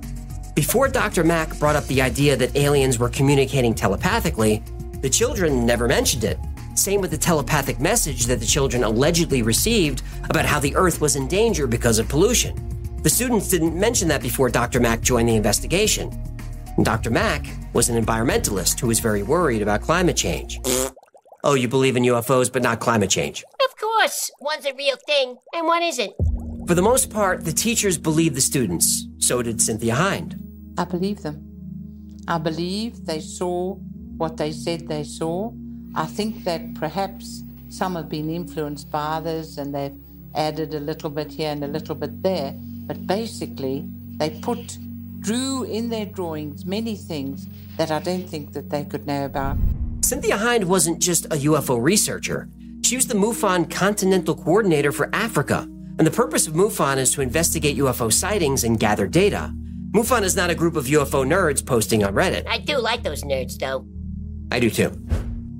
Before 0.55 0.89
Dr. 0.89 1.23
Mack 1.23 1.57
brought 1.59 1.77
up 1.77 1.85
the 1.85 2.01
idea 2.01 2.35
that 2.35 2.55
aliens 2.57 2.99
were 2.99 3.07
communicating 3.07 3.73
telepathically, 3.73 4.61
the 4.99 5.09
children 5.09 5.65
never 5.65 5.87
mentioned 5.87 6.25
it. 6.25 6.37
Same 6.75 6.99
with 6.99 7.11
the 7.11 7.17
telepathic 7.17 7.79
message 7.79 8.25
that 8.25 8.41
the 8.41 8.45
children 8.45 8.83
allegedly 8.83 9.43
received 9.43 10.03
about 10.29 10.45
how 10.45 10.59
the 10.59 10.75
Earth 10.75 10.99
was 10.99 11.15
in 11.15 11.27
danger 11.29 11.67
because 11.67 11.99
of 11.99 12.09
pollution. 12.09 12.53
The 13.01 13.09
students 13.09 13.47
didn't 13.47 13.79
mention 13.79 14.09
that 14.09 14.21
before 14.21 14.49
Dr. 14.49 14.81
Mack 14.81 14.99
joined 15.01 15.29
the 15.29 15.35
investigation. 15.35 16.11
Dr. 16.83 17.11
Mack 17.11 17.45
was 17.71 17.87
an 17.87 18.03
environmentalist 18.03 18.79
who 18.79 18.87
was 18.87 18.99
very 18.99 19.23
worried 19.23 19.61
about 19.61 19.81
climate 19.81 20.17
change. 20.17 20.59
oh, 21.45 21.53
you 21.53 21.69
believe 21.69 21.95
in 21.95 22.03
UFOs 22.03 22.51
but 22.51 22.61
not 22.61 22.81
climate 22.81 23.09
change? 23.09 23.43
Of 23.65 23.77
course, 23.79 24.29
one's 24.41 24.65
a 24.65 24.73
real 24.73 24.97
thing 25.07 25.37
and 25.53 25.65
one 25.65 25.81
isn't. 25.81 26.13
For 26.71 26.75
the 26.75 26.81
most 26.81 27.09
part, 27.09 27.43
the 27.43 27.51
teachers 27.51 27.97
believed 27.97 28.33
the 28.33 28.39
students. 28.39 29.05
So 29.17 29.41
did 29.41 29.61
Cynthia 29.61 29.93
Hind. 29.93 30.41
I 30.77 30.85
believe 30.85 31.21
them. 31.21 31.43
I 32.29 32.37
believe 32.37 33.05
they 33.05 33.19
saw 33.19 33.75
what 34.15 34.37
they 34.37 34.53
said 34.53 34.87
they 34.87 35.03
saw. 35.03 35.51
I 35.95 36.05
think 36.05 36.45
that 36.45 36.75
perhaps 36.75 37.43
some 37.67 37.95
have 37.95 38.07
been 38.07 38.29
influenced 38.29 38.89
by 38.89 39.17
others 39.17 39.57
and 39.57 39.75
they've 39.75 39.97
added 40.33 40.73
a 40.73 40.79
little 40.79 41.09
bit 41.09 41.33
here 41.33 41.51
and 41.51 41.61
a 41.65 41.67
little 41.67 41.93
bit 41.93 42.23
there. 42.23 42.53
But 42.55 43.05
basically, 43.05 43.83
they 44.15 44.29
put, 44.39 44.77
drew 45.19 45.65
in 45.65 45.89
their 45.89 46.05
drawings 46.05 46.65
many 46.65 46.95
things 46.95 47.47
that 47.75 47.91
I 47.91 47.99
don't 47.99 48.29
think 48.29 48.53
that 48.53 48.69
they 48.69 48.85
could 48.85 49.05
know 49.05 49.25
about. 49.25 49.57
Cynthia 49.99 50.37
Hind 50.37 50.69
wasn't 50.69 51.01
just 51.01 51.25
a 51.25 51.39
UFO 51.49 51.83
researcher. 51.83 52.47
She 52.81 52.95
was 52.95 53.07
the 53.07 53.15
MUFON 53.15 53.69
Continental 53.69 54.35
Coordinator 54.35 54.93
for 54.93 55.09
Africa. 55.11 55.67
And 56.01 56.07
the 56.07 56.11
purpose 56.11 56.47
of 56.47 56.55
MUFON 56.55 56.97
is 56.97 57.13
to 57.13 57.21
investigate 57.21 57.77
UFO 57.77 58.11
sightings 58.11 58.63
and 58.63 58.79
gather 58.79 59.05
data. 59.05 59.53
MUFON 59.91 60.23
is 60.23 60.35
not 60.35 60.49
a 60.49 60.55
group 60.55 60.75
of 60.75 60.85
UFO 60.85 61.23
nerds 61.23 61.63
posting 61.63 62.03
on 62.03 62.15
Reddit. 62.15 62.47
I 62.47 62.57
do 62.57 62.79
like 62.79 63.03
those 63.03 63.23
nerds, 63.23 63.59
though. 63.59 63.85
I 64.51 64.59
do 64.59 64.71
too. 64.71 64.89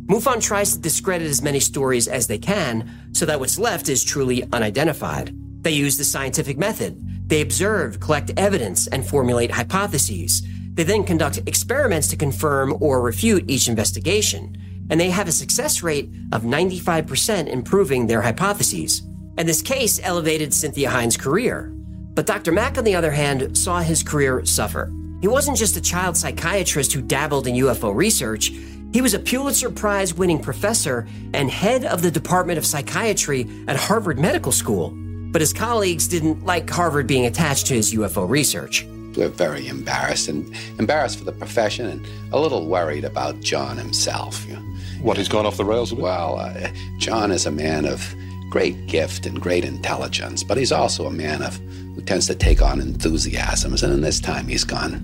MUFON 0.09 0.41
tries 0.41 0.73
to 0.73 0.81
discredit 0.81 1.27
as 1.27 1.43
many 1.43 1.59
stories 1.59 2.07
as 2.07 2.25
they 2.25 2.39
can 2.39 2.89
so 3.13 3.23
that 3.27 3.39
what's 3.39 3.59
left 3.59 3.87
is 3.87 4.03
truly 4.03 4.43
unidentified. 4.51 5.31
They 5.61 5.73
use 5.73 5.95
the 5.95 6.03
scientific 6.03 6.57
method. 6.57 7.29
They 7.29 7.41
observe, 7.41 7.99
collect 7.99 8.31
evidence, 8.35 8.87
and 8.87 9.05
formulate 9.05 9.51
hypotheses. 9.51 10.41
They 10.73 10.81
then 10.81 11.03
conduct 11.03 11.37
experiments 11.45 12.07
to 12.07 12.15
confirm 12.15 12.77
or 12.79 12.99
refute 13.03 13.47
each 13.47 13.67
investigation. 13.67 14.57
And 14.89 14.99
they 14.99 15.11
have 15.11 15.27
a 15.27 15.31
success 15.31 15.83
rate 15.83 16.09
of 16.31 16.41
95% 16.41 17.45
in 17.45 17.61
proving 17.61 18.07
their 18.07 18.23
hypotheses. 18.23 19.03
And 19.41 19.49
this 19.49 19.63
case 19.63 19.99
elevated 20.03 20.53
Cynthia 20.53 20.91
Hind's 20.91 21.17
career. 21.17 21.71
But 22.13 22.27
Dr. 22.27 22.51
Mack, 22.51 22.77
on 22.77 22.83
the 22.83 22.93
other 22.93 23.09
hand, 23.09 23.57
saw 23.57 23.79
his 23.79 24.03
career 24.03 24.45
suffer. 24.45 24.93
He 25.19 25.27
wasn't 25.27 25.57
just 25.57 25.75
a 25.75 25.81
child 25.81 26.15
psychiatrist 26.15 26.93
who 26.93 27.01
dabbled 27.01 27.47
in 27.47 27.55
UFO 27.55 27.91
research. 27.91 28.51
He 28.93 29.01
was 29.01 29.15
a 29.15 29.19
Pulitzer 29.19 29.71
Prize 29.71 30.13
winning 30.13 30.37
professor 30.37 31.07
and 31.33 31.49
head 31.49 31.85
of 31.85 32.03
the 32.03 32.11
Department 32.11 32.59
of 32.59 32.67
Psychiatry 32.67 33.49
at 33.67 33.77
Harvard 33.77 34.19
Medical 34.19 34.51
School. 34.51 34.93
But 35.31 35.41
his 35.41 35.53
colleagues 35.53 36.07
didn't 36.07 36.45
like 36.45 36.69
Harvard 36.69 37.07
being 37.07 37.25
attached 37.25 37.65
to 37.65 37.73
his 37.73 37.95
UFO 37.95 38.29
research. 38.29 38.85
We're 39.15 39.29
very 39.29 39.65
embarrassed 39.65 40.27
and 40.27 40.55
embarrassed 40.77 41.17
for 41.17 41.25
the 41.25 41.31
profession 41.31 41.87
and 41.87 42.07
a 42.31 42.39
little 42.39 42.67
worried 42.67 43.05
about 43.05 43.39
John 43.39 43.75
himself. 43.75 44.45
You 44.47 44.57
know. 44.57 44.61
What, 45.01 45.17
he's 45.17 45.29
gone 45.29 45.47
off 45.47 45.57
the 45.57 45.65
rails 45.65 45.91
a 45.91 45.95
bit? 45.95 46.03
Well, 46.03 46.37
uh, 46.37 46.69
John 46.99 47.31
is 47.31 47.47
a 47.47 47.51
man 47.51 47.87
of 47.87 48.13
great 48.51 48.85
gift 48.85 49.25
and 49.25 49.41
great 49.41 49.63
intelligence, 49.63 50.43
but 50.43 50.57
he's 50.57 50.73
also 50.73 51.07
a 51.07 51.11
man 51.11 51.41
of 51.41 51.55
who 51.95 52.01
tends 52.01 52.27
to 52.27 52.35
take 52.35 52.61
on 52.61 52.81
enthusiasms, 52.81 53.81
and 53.81 53.93
in 53.93 54.01
this 54.01 54.19
time 54.19 54.45
he's 54.47 54.65
gone, 54.65 55.01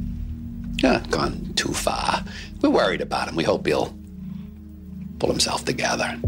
yeah, 0.83 1.03
gone 1.10 1.53
too 1.55 1.73
far. 1.73 2.23
We're 2.62 2.69
worried 2.69 3.01
about 3.01 3.29
him. 3.29 3.36
We 3.36 3.45
hope 3.45 3.65
he'll 3.65 3.97
pull 5.17 5.29
himself 5.29 5.63
together. 5.65 6.19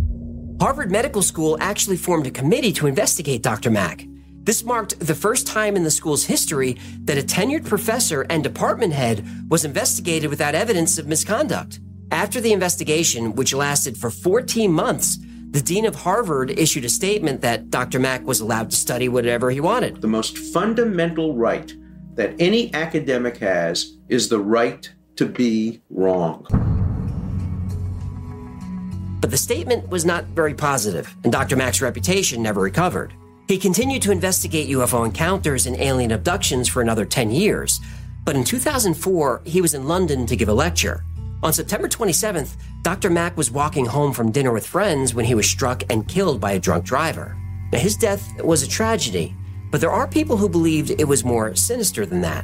Harvard 0.62 0.92
Medical 0.92 1.22
School 1.22 1.58
actually 1.60 1.98
formed 1.98 2.26
a 2.26 2.32
committee 2.32 2.72
to 2.74 2.88
investigate 2.88 3.44
Dr. 3.44 3.70
Mack. 3.70 4.06
This 4.44 4.64
marked 4.64 5.00
the 5.00 5.14
first 5.14 5.46
time 5.46 5.76
in 5.76 5.84
the 5.84 5.92
school's 5.92 6.24
history 6.24 6.78
that 7.04 7.18
a 7.18 7.22
tenured 7.22 7.66
professor 7.66 8.26
and 8.30 8.44
department 8.44 8.94
head 8.94 9.28
was 9.50 9.66
investigated 9.66 10.30
without 10.30 10.56
evidence 10.56 10.98
of 10.98 11.08
misconduct. 11.08 11.82
After 12.12 12.42
the 12.42 12.54
investigation, 12.54 13.36
which 13.36 13.54
lasted 13.54 13.98
for 13.98 14.10
14 14.10 14.72
months, 14.72 15.20
the 15.52 15.62
dean 15.62 15.86
of 15.86 15.96
Harvard 15.96 16.52
issued 16.52 16.86
a 16.86 16.90
statement 16.90 17.42
that 17.42 17.72
Dr. 17.72 18.00
Mack 18.00 18.24
was 18.24 18.40
allowed 18.40 18.70
to 18.70 18.78
study 18.78 19.10
whatever 19.10 19.50
he 19.50 19.60
wanted. 19.60 20.00
The 20.00 20.08
most 20.08 20.38
fundamental 20.38 21.36
right 21.36 21.74
that 22.14 22.36
any 22.40 22.72
academic 22.76 23.38
has 23.38 23.98
is 24.10 24.30
the 24.30 24.40
right 24.40 24.88
to 25.16 25.26
be 25.26 25.82
wrong. 25.90 26.46
But 29.22 29.32
the 29.32 29.38
statement 29.38 29.90
was 29.90 30.06
not 30.06 30.26
very 30.26 30.54
positive, 30.54 31.16
and 31.24 31.32
Dr. 31.32 31.56
Mack's 31.56 31.82
reputation 31.82 32.44
never 32.44 32.62
recovered. 32.62 33.14
He 33.48 33.58
continued 33.58 34.04
to 34.04 34.12
investigate 34.12 34.70
UFO 34.70 35.04
encounters 35.04 35.66
and 35.66 35.76
alien 35.78 36.12
abductions 36.12 36.68
for 36.68 36.84
another 36.84 37.06
10 37.06 37.32
years, 37.32 37.80
but 38.24 38.36
in 38.36 38.44
2004, 38.44 39.42
he 39.46 39.62
was 39.62 39.74
in 39.74 39.88
London 39.88 40.28
to 40.28 40.36
give 40.36 40.50
a 40.50 40.54
lecture. 40.54 41.04
On 41.42 41.54
September 41.54 41.88
27th, 41.88 42.58
Dr. 42.82 43.10
Mack 43.10 43.38
was 43.38 43.50
walking 43.50 43.86
home 43.86 44.12
from 44.12 44.30
dinner 44.30 44.52
with 44.52 44.68
friends 44.68 45.14
when 45.14 45.24
he 45.24 45.36
was 45.36 45.50
struck 45.50 45.84
and 45.90 46.06
killed 46.06 46.42
by 46.42 46.52
a 46.52 46.60
drunk 46.60 46.84
driver. 46.84 47.38
Now, 47.72 47.80
his 47.80 47.96
death 47.96 48.42
was 48.42 48.62
a 48.62 48.68
tragedy, 48.68 49.34
but 49.72 49.80
there 49.80 49.92
are 49.92 50.06
people 50.06 50.36
who 50.36 50.50
believed 50.50 50.92
it 50.92 51.08
was 51.08 51.24
more 51.24 51.56
sinister 51.56 52.06
than 52.06 52.20
that. 52.22 52.44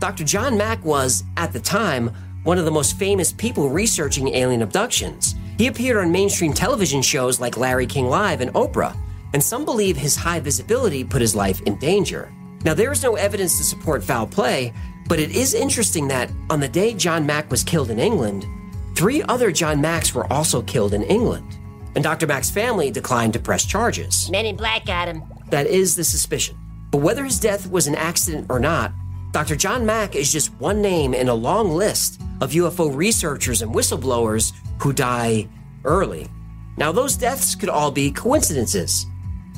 Dr. 0.00 0.24
John 0.24 0.56
Mack 0.58 0.84
was, 0.84 1.22
at 1.36 1.52
the 1.52 1.60
time, 1.60 2.10
one 2.42 2.58
of 2.58 2.64
the 2.64 2.72
most 2.72 2.98
famous 2.98 3.32
people 3.32 3.68
researching 3.68 4.34
alien 4.34 4.62
abductions. 4.62 5.36
He 5.56 5.68
appeared 5.68 5.98
on 5.98 6.10
mainstream 6.10 6.52
television 6.52 7.02
shows 7.02 7.40
like 7.40 7.56
Larry 7.56 7.86
King 7.86 8.08
Live 8.08 8.40
and 8.40 8.52
Oprah, 8.54 8.96
and 9.32 9.40
some 9.42 9.64
believe 9.64 9.96
his 9.96 10.16
high 10.16 10.40
visibility 10.40 11.04
put 11.04 11.20
his 11.20 11.36
life 11.36 11.60
in 11.62 11.76
danger. 11.76 12.32
Now, 12.64 12.74
there 12.74 12.90
is 12.90 13.02
no 13.02 13.14
evidence 13.14 13.58
to 13.58 13.64
support 13.64 14.02
foul 14.02 14.26
play, 14.26 14.72
but 15.08 15.18
it 15.18 15.30
is 15.30 15.54
interesting 15.54 16.08
that 16.08 16.30
on 16.50 16.60
the 16.60 16.68
day 16.68 16.94
John 16.94 17.26
Mack 17.26 17.50
was 17.50 17.62
killed 17.62 17.90
in 17.90 17.98
England, 17.98 18.46
three 18.94 19.22
other 19.24 19.50
John 19.50 19.80
Macks 19.80 20.14
were 20.14 20.30
also 20.32 20.62
killed 20.62 20.94
in 20.94 21.02
England. 21.02 21.58
And 21.94 22.02
Dr. 22.02 22.26
Mack's 22.26 22.50
family 22.50 22.90
declined 22.90 23.32
to 23.34 23.38
press 23.38 23.64
charges. 23.64 24.28
Men 24.30 24.46
in 24.46 24.56
Black 24.56 24.86
got 24.86 25.08
him. 25.08 25.22
That 25.50 25.66
is 25.66 25.94
the 25.94 26.04
suspicion. 26.04 26.56
But 26.90 26.98
whether 26.98 27.24
his 27.24 27.38
death 27.38 27.70
was 27.70 27.86
an 27.86 27.94
accident 27.94 28.46
or 28.48 28.58
not, 28.58 28.92
Dr. 29.32 29.56
John 29.56 29.84
Mack 29.84 30.14
is 30.14 30.32
just 30.32 30.54
one 30.60 30.80
name 30.80 31.12
in 31.12 31.28
a 31.28 31.34
long 31.34 31.70
list 31.70 32.20
of 32.40 32.52
UFO 32.52 32.94
researchers 32.94 33.62
and 33.62 33.74
whistleblowers 33.74 34.52
who 34.80 34.92
die 34.92 35.48
early. 35.84 36.28
Now, 36.76 36.92
those 36.92 37.16
deaths 37.16 37.54
could 37.54 37.68
all 37.68 37.90
be 37.90 38.10
coincidences, 38.10 39.06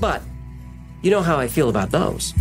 but 0.00 0.22
you 1.02 1.10
know 1.10 1.22
how 1.22 1.38
I 1.38 1.48
feel 1.48 1.68
about 1.68 1.90
those. 1.90 2.34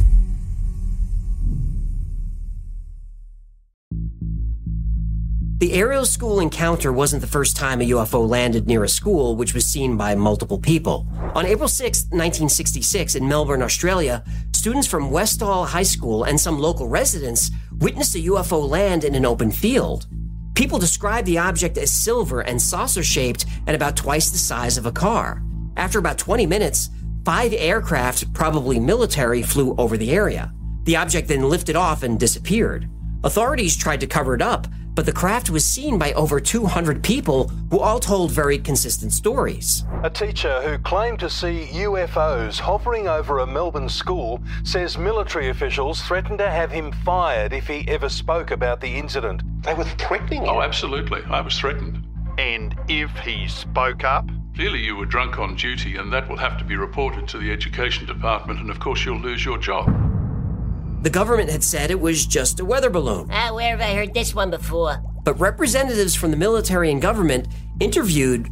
The 5.66 5.74
Ariel 5.74 6.06
school 6.06 6.42
encounter 6.42 6.94
wasn't 6.94 7.22
the 7.22 7.28
first 7.28 7.58
time 7.58 7.82
a 7.82 7.90
UFO 7.90 8.30
landed 8.30 8.68
near 8.68 8.84
a 8.84 8.88
school, 8.88 9.36
which 9.36 9.56
was 9.56 9.66
seen 9.66 9.98
by 9.98 10.14
multiple 10.14 10.60
people. 10.60 11.08
On 11.34 11.44
April 11.44 11.68
6, 11.68 12.04
1966, 12.12 13.16
in 13.16 13.28
Melbourne, 13.28 13.64
Australia, 13.64 14.24
students 14.54 14.86
from 14.86 15.10
Westall 15.10 15.66
High 15.66 15.82
School 15.82 16.26
and 16.26 16.40
some 16.40 16.60
local 16.60 16.88
residents 16.88 17.50
witnessed 17.80 18.14
a 18.14 18.20
UFO 18.20 18.70
land 18.70 19.04
in 19.06 19.16
an 19.16 19.26
open 19.26 19.50
field. 19.52 20.06
People 20.54 20.78
described 20.78 21.26
the 21.26 21.40
object 21.40 21.80
as 21.80 21.90
silver 21.90 22.42
and 22.42 22.62
saucer 22.62 23.02
shaped 23.02 23.48
and 23.66 23.76
about 23.76 23.98
twice 23.98 24.30
the 24.30 24.38
size 24.38 24.78
of 24.78 24.86
a 24.86 24.92
car. 24.92 25.42
After 25.78 25.98
about 25.98 26.20
20 26.20 26.46
minutes, 26.46 26.92
five 27.26 27.54
aircraft, 27.54 28.32
probably 28.36 28.80
military, 28.80 29.42
flew 29.42 29.74
over 29.80 29.98
the 29.98 30.12
area. 30.12 30.54
The 30.84 30.98
object 30.98 31.28
then 31.28 31.50
lifted 31.50 31.76
off 31.76 32.04
and 32.04 32.20
disappeared. 32.20 32.88
Authorities 33.24 33.76
tried 33.76 34.02
to 34.02 34.06
cover 34.06 34.36
it 34.36 34.42
up, 34.44 34.68
but 34.96 35.06
the 35.06 35.12
craft 35.12 35.50
was 35.50 35.66
seen 35.66 36.00
by 36.00 36.14
over 36.14 36.40
200 36.40 37.04
people 37.04 37.50
who 37.70 37.80
all 37.80 38.00
told 38.00 38.32
very 38.32 38.58
consistent 38.58 39.12
stories. 39.12 39.84
A 40.04 40.10
teacher 40.10 40.62
who 40.62 40.78
claimed 40.80 41.20
to 41.20 41.30
see 41.30 41.70
UFOs 41.74 42.58
hovering 42.58 43.08
over 43.08 43.40
a 43.40 43.48
Melbourne 43.48 43.90
school 43.90 44.42
says 44.64 44.98
military 44.98 45.50
officials 45.50 46.02
threatened 46.02 46.40
to 46.40 46.50
have 46.50 46.72
him 46.72 46.94
fired 47.04 47.52
if 47.52 47.68
he 47.68 47.86
ever 47.90 48.08
spoke 48.08 48.52
about 48.52 48.80
the 48.80 48.96
incident. 48.96 49.44
They 49.64 49.74
were 49.74 49.84
threatening 49.84 50.44
him. 50.44 50.50
Oh, 50.50 50.62
absolutely. 50.62 51.22
I 51.30 51.42
was 51.42 51.60
threatened. 51.60 52.06
And 52.38 52.76
if 52.88 53.12
he 53.20 53.48
spoke 53.48 54.04
up? 54.04 54.30
Clearly, 54.56 54.80
you 54.80 54.96
were 54.96 55.06
drunk 55.06 55.38
on 55.38 55.56
duty, 55.56 55.98
and 55.98 56.14
that 56.14 56.30
will 56.30 56.38
have 56.38 56.58
to 56.60 56.64
be 56.64 56.78
reported 56.78 57.28
to 57.28 57.38
the 57.38 57.52
Education 57.52 58.06
Department, 58.06 58.62
and 58.62 58.70
of 58.70 58.80
course, 58.80 59.04
you'll 59.04 59.20
lose 59.20 59.44
your 59.44 59.58
job. 59.58 59.86
The 61.06 61.12
government 61.12 61.52
had 61.52 61.64
said 61.64 61.92
it 61.92 62.02
was 62.02 62.26
just 62.26 62.60
a 62.60 62.66
weather 62.66 62.90
balloon. 62.90 63.30
Ah, 63.32 63.54
where 63.54 63.78
have 63.78 63.80
I 63.80 63.94
heard 63.94 64.12
this 64.16 64.34
one 64.34 64.50
before? 64.50 65.04
But 65.24 65.40
representatives 65.40 66.16
from 66.16 66.32
the 66.32 66.36
military 66.36 66.90
and 66.90 67.00
government 67.00 67.48
interviewed, 67.80 68.50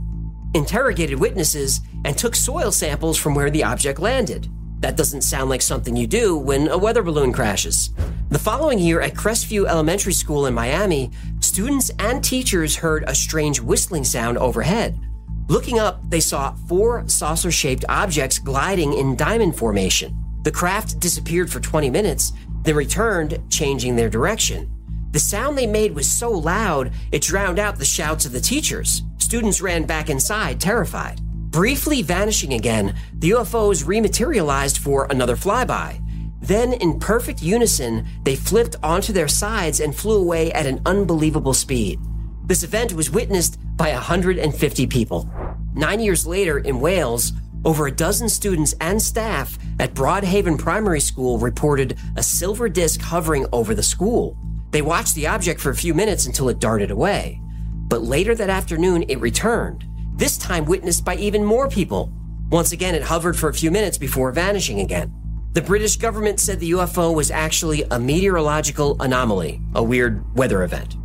interrogated 0.54 1.20
witnesses, 1.20 1.82
and 2.06 2.16
took 2.16 2.36
soil 2.36 2.72
samples 2.72 3.18
from 3.18 3.34
where 3.34 3.50
the 3.50 3.64
object 3.64 3.98
landed. 3.98 4.50
That 4.82 4.96
doesn't 4.96 5.24
sound 5.24 5.50
like 5.50 5.64
something 5.64 5.96
you 5.96 6.06
do 6.06 6.38
when 6.38 6.68
a 6.68 6.78
weather 6.78 7.02
balloon 7.02 7.34
crashes. 7.34 7.90
The 8.30 8.38
following 8.38 8.78
year 8.78 9.02
at 9.02 9.16
Crestview 9.16 9.66
Elementary 9.66 10.14
School 10.14 10.46
in 10.46 10.54
Miami, 10.54 11.10
students 11.40 11.90
and 11.98 12.24
teachers 12.24 12.76
heard 12.76 13.04
a 13.08 13.16
strange 13.16 13.62
whistling 13.62 14.04
sound 14.04 14.38
overhead. 14.38 15.00
Looking 15.48 15.80
up, 15.80 16.08
they 16.08 16.20
saw 16.20 16.54
four 16.68 17.10
saucer 17.10 17.50
shaped 17.50 17.84
objects 17.90 18.38
gliding 18.38 18.94
in 18.94 19.16
diamond 19.16 19.58
formation. 19.58 20.23
The 20.44 20.52
craft 20.52 21.00
disappeared 21.00 21.50
for 21.50 21.60
20 21.60 21.90
minutes, 21.90 22.34
then 22.64 22.76
returned, 22.76 23.42
changing 23.50 23.96
their 23.96 24.10
direction. 24.10 24.70
The 25.12 25.20
sound 25.20 25.58
they 25.58 25.68
made 25.68 25.96
was 25.96 26.10
so 26.10 26.30
loud, 26.30 26.92
it 27.12 27.22
drowned 27.22 27.60
out 27.60 27.78
the 27.78 27.86
shouts 27.86 28.26
of 28.26 28.32
the 28.32 28.42
teachers. 28.42 29.04
Students 29.20 29.62
ran 29.62 29.86
back 29.86 30.10
inside, 30.10 30.60
terrified. 30.60 31.22
Briefly 31.52 32.02
vanishing 32.02 32.54
again, 32.54 32.96
the 33.20 33.30
UFOs 33.30 33.86
rematerialized 33.86 34.80
for 34.80 35.06
another 35.10 35.36
flyby. 35.36 36.00
Then, 36.42 36.74
in 36.74 37.00
perfect 37.00 37.42
unison, 37.42 38.06
they 38.24 38.36
flipped 38.36 38.76
onto 38.84 39.14
their 39.14 39.30
sides 39.30 39.80
and 39.80 39.96
flew 39.96 40.20
away 40.20 40.52
at 40.52 40.66
an 40.66 40.82
unbelievable 40.86 41.54
speed. 41.54 42.00
This 42.46 42.64
event 42.64 42.92
was 42.94 43.12
witnessed 43.12 43.58
by 43.78 43.94
150 43.94 44.88
people. 44.88 45.30
Nine 45.74 46.02
years 46.02 46.28
later, 46.28 46.58
in 46.58 46.82
Wales, 46.82 47.32
over 47.66 47.88
a 47.88 47.92
dozen 47.92 48.30
students 48.30 48.76
and 48.82 49.02
staff 49.02 49.58
at 49.80 49.94
Broadhaven 49.94 50.58
Primary 50.58 51.00
School 51.00 51.40
reported 51.40 51.98
a 52.16 52.24
silver 52.24 52.70
disc 52.70 53.02
hovering 53.02 53.46
over 53.52 53.74
the 53.74 53.84
school. 53.84 54.38
They 54.72 54.82
watched 54.82 55.16
the 55.16 55.28
object 55.28 55.62
for 55.62 55.70
a 55.70 55.76
few 55.76 55.94
minutes 55.94 56.26
until 56.26 56.50
it 56.50 56.60
darted 56.60 56.92
away. 56.92 57.40
But 57.88 58.02
later 58.02 58.34
that 58.36 58.50
afternoon, 58.50 59.06
it 59.08 59.20
returned, 59.20 59.86
this 60.16 60.38
time 60.38 60.66
witnessed 60.66 61.06
by 61.06 61.16
even 61.16 61.46
more 61.46 61.70
people. 61.70 62.12
Once 62.50 62.72
again, 62.72 62.96
it 62.96 63.04
hovered 63.04 63.38
for 63.38 63.50
a 63.50 63.54
few 63.54 63.72
minutes 63.72 63.98
before 63.98 64.32
vanishing 64.32 64.80
again. 64.80 65.14
The 65.54 65.62
British 65.62 65.98
government 65.98 66.40
said 66.40 66.60
the 66.60 66.72
UFO 66.72 67.14
was 67.14 67.30
actually 67.30 67.84
a 67.92 68.00
meteorological 68.00 69.00
anomaly, 69.00 69.62
a 69.76 69.84
weird 69.84 70.36
weather 70.36 70.64
event. 70.64 70.96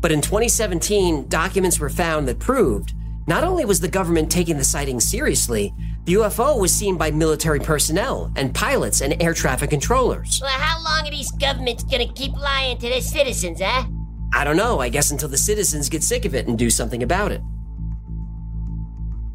But 0.00 0.12
in 0.12 0.22
2017, 0.22 1.28
documents 1.28 1.80
were 1.80 1.90
found 1.90 2.28
that 2.28 2.38
proved 2.38 2.94
not 3.28 3.44
only 3.44 3.66
was 3.66 3.78
the 3.78 3.88
government 3.88 4.30
taking 4.30 4.56
the 4.56 4.64
sighting 4.64 4.98
seriously, 4.98 5.74
the 6.06 6.14
UFO 6.14 6.58
was 6.58 6.72
seen 6.72 6.96
by 6.96 7.10
military 7.10 7.60
personnel 7.60 8.32
and 8.36 8.54
pilots 8.54 9.02
and 9.02 9.22
air 9.22 9.34
traffic 9.34 9.68
controllers. 9.68 10.40
Well, 10.42 10.50
how 10.50 10.82
long 10.82 11.06
are 11.06 11.10
these 11.10 11.30
governments 11.32 11.84
gonna 11.84 12.10
keep 12.10 12.32
lying 12.32 12.78
to 12.78 12.88
their 12.88 13.02
citizens, 13.02 13.60
eh? 13.60 13.84
I 14.32 14.44
don't 14.44 14.56
know, 14.56 14.80
I 14.80 14.88
guess 14.88 15.10
until 15.10 15.28
the 15.28 15.36
citizens 15.36 15.90
get 15.90 16.02
sick 16.02 16.24
of 16.24 16.34
it 16.34 16.48
and 16.48 16.58
do 16.58 16.70
something 16.70 17.02
about 17.02 17.30
it. 17.30 17.42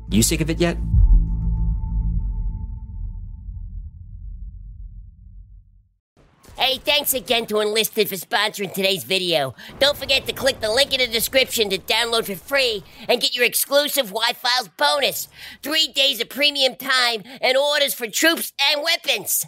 You 0.10 0.24
sick 0.24 0.42
of 0.42 0.50
it 0.50 0.60
yet? 0.60 0.76
Hey, 6.74 6.80
thanks 6.80 7.14
again 7.14 7.46
to 7.46 7.60
Enlisted 7.60 8.10
for 8.10 8.16
sponsoring 8.16 8.74
today's 8.74 9.04
video. 9.04 9.54
Don't 9.78 9.96
forget 9.96 10.26
to 10.26 10.34
click 10.34 10.60
the 10.60 10.72
link 10.72 10.92
in 10.92 11.00
the 11.02 11.06
description 11.06 11.70
to 11.70 11.78
download 11.78 12.26
for 12.26 12.36
free 12.36 12.84
and 13.08 13.22
get 13.22 13.36
your 13.36 13.46
exclusive 13.46 14.12
Y-Files 14.12 14.70
bonus. 14.70 15.28
Three 15.62 15.90
days 15.90 16.20
of 16.20 16.30
premium 16.30 16.74
time 16.76 17.22
and 17.42 17.56
orders 17.56 17.94
for 17.94 18.08
troops 18.08 18.54
and 18.60 18.82
weapons. 18.82 19.46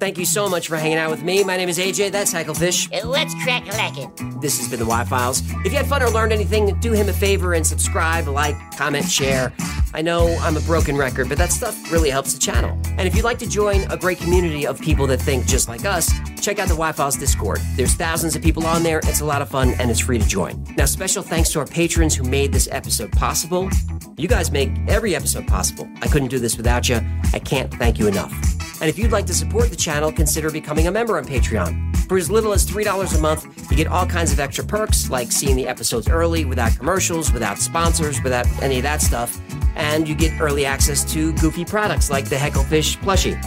Thank 0.00 0.16
you 0.16 0.24
so 0.24 0.48
much 0.48 0.68
for 0.68 0.76
hanging 0.76 0.96
out 0.96 1.10
with 1.10 1.22
me. 1.22 1.44
My 1.44 1.58
name 1.58 1.68
is 1.68 1.78
AJ, 1.78 2.10
that's 2.10 2.32
Hecklefish. 2.32 2.90
Uh, 2.90 3.06
Let's 3.06 3.34
crack 3.42 3.66
a 3.66 3.72
lackin'. 3.72 4.40
This 4.40 4.58
has 4.58 4.70
been 4.70 4.78
the 4.78 4.86
Y 4.86 5.04
Files. 5.04 5.42
If 5.66 5.72
you 5.72 5.76
had 5.76 5.86
fun 5.86 6.02
or 6.02 6.08
learned 6.08 6.32
anything, 6.32 6.74
do 6.80 6.92
him 6.92 7.10
a 7.10 7.12
favor 7.12 7.52
and 7.52 7.66
subscribe, 7.66 8.28
like, 8.28 8.56
comment, 8.78 9.04
share. 9.10 9.52
I 9.92 10.00
know 10.00 10.34
I'm 10.40 10.56
a 10.56 10.60
broken 10.60 10.96
record, 10.96 11.28
but 11.28 11.36
that 11.36 11.52
stuff 11.52 11.92
really 11.92 12.08
helps 12.08 12.32
the 12.32 12.40
channel. 12.40 12.80
And 12.96 13.02
if 13.02 13.14
you'd 13.14 13.24
like 13.24 13.38
to 13.40 13.48
join 13.48 13.82
a 13.90 13.96
great 13.98 14.18
community 14.18 14.66
of 14.66 14.80
people 14.80 15.06
that 15.08 15.20
think 15.20 15.46
just 15.46 15.68
like 15.68 15.84
us, 15.84 16.10
check 16.42 16.58
out 16.58 16.68
the 16.68 16.74
Files 16.74 17.16
Discord. 17.16 17.60
There's 17.76 17.94
thousands 17.94 18.34
of 18.34 18.42
people 18.42 18.66
on 18.66 18.82
there, 18.82 18.98
it's 19.04 19.20
a 19.20 19.24
lot 19.24 19.40
of 19.42 19.48
fun, 19.48 19.74
and 19.78 19.90
it's 19.90 20.00
free 20.00 20.18
to 20.18 20.26
join. 20.26 20.62
Now, 20.76 20.86
special 20.86 21.22
thanks 21.22 21.50
to 21.52 21.60
our 21.60 21.66
patrons 21.66 22.16
who 22.16 22.24
made 22.24 22.52
this 22.52 22.68
episode 22.72 23.12
possible. 23.12 23.70
You 24.16 24.26
guys 24.28 24.50
make 24.50 24.70
every 24.88 25.14
episode 25.14 25.46
possible. 25.46 25.88
I 26.02 26.08
couldn't 26.08 26.28
do 26.28 26.40
this 26.40 26.56
without 26.56 26.88
you. 26.88 27.00
I 27.32 27.38
can't 27.38 27.72
thank 27.74 27.98
you 27.98 28.08
enough. 28.08 28.32
And 28.80 28.90
if 28.90 28.98
you'd 28.98 29.12
like 29.12 29.26
to 29.26 29.34
support 29.34 29.70
the 29.70 29.76
channel, 29.76 30.10
consider 30.10 30.50
becoming 30.50 30.88
a 30.88 30.90
member 30.90 31.16
on 31.16 31.24
Patreon. 31.24 31.96
For 32.08 32.18
as 32.18 32.28
little 32.28 32.52
as 32.52 32.66
$3 32.66 33.16
a 33.16 33.20
month, 33.20 33.70
you 33.70 33.76
get 33.76 33.86
all 33.86 34.04
kinds 34.04 34.32
of 34.32 34.40
extra 34.40 34.64
perks 34.64 35.08
like 35.08 35.30
seeing 35.30 35.54
the 35.54 35.68
episodes 35.68 36.08
early 36.08 36.44
without 36.44 36.76
commercials, 36.76 37.32
without 37.32 37.58
sponsors, 37.58 38.20
without 38.22 38.46
any 38.60 38.78
of 38.78 38.82
that 38.82 39.00
stuff. 39.00 39.40
And 39.76 40.08
you 40.08 40.16
get 40.16 40.38
early 40.40 40.66
access 40.66 41.10
to 41.12 41.32
goofy 41.34 41.64
products 41.64 42.10
like 42.10 42.28
the 42.28 42.36
Hecklefish 42.36 42.98
plushie. 42.98 43.40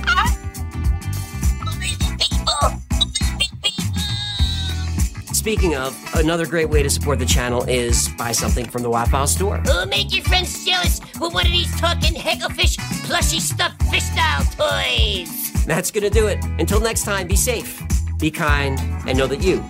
Speaking 5.45 5.75
of, 5.75 5.95
another 6.15 6.47
great 6.47 6.71
way 6.71 6.81
to 6.81 6.89
support 6.89 7.19
the 7.19 7.25
channel 7.25 7.63
is 7.65 8.09
buy 8.17 8.31
something 8.31 8.65
from 8.65 8.81
the 8.81 8.89
Wi-Fi 8.89 9.25
store. 9.25 9.61
Oh, 9.67 9.85
make 9.85 10.11
your 10.11 10.23
friends 10.23 10.65
jealous 10.65 10.99
with 11.21 11.35
one 11.35 11.45
of 11.45 11.51
these 11.51 11.71
talking 11.79 12.15
hecklefish 12.15 12.79
plushy 13.05 13.39
stuffed 13.39 13.79
fish 13.83 14.01
style 14.01 14.43
toys. 14.57 15.53
That's 15.65 15.91
gonna 15.91 16.09
do 16.09 16.25
it. 16.25 16.43
Until 16.57 16.79
next 16.79 17.03
time, 17.03 17.27
be 17.27 17.35
safe, 17.35 17.79
be 18.17 18.31
kind, 18.31 18.79
and 19.07 19.19
know 19.19 19.27
that 19.27 19.43
you 19.43 19.63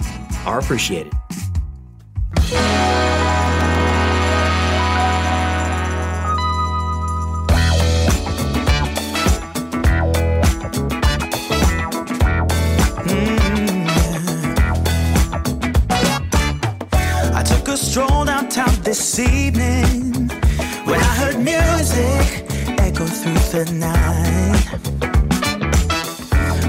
are 0.45 0.59
appreciated. 0.59 1.11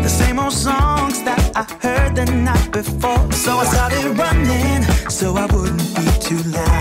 The 0.03 0.09
same 0.09 0.39
old 0.39 0.53
songs 0.53 1.21
that 1.25 1.51
I 1.57 1.65
heard 1.83 2.15
the 2.15 2.27
night 2.27 2.71
before. 2.71 3.33
So 3.33 3.57
I 3.57 3.65
started 3.65 4.17
running 4.17 4.85
so 5.11 5.37
I 5.37 5.47
wouldn't 5.47 5.97
be 5.97 6.07
too 6.21 6.39
late. 6.49 6.76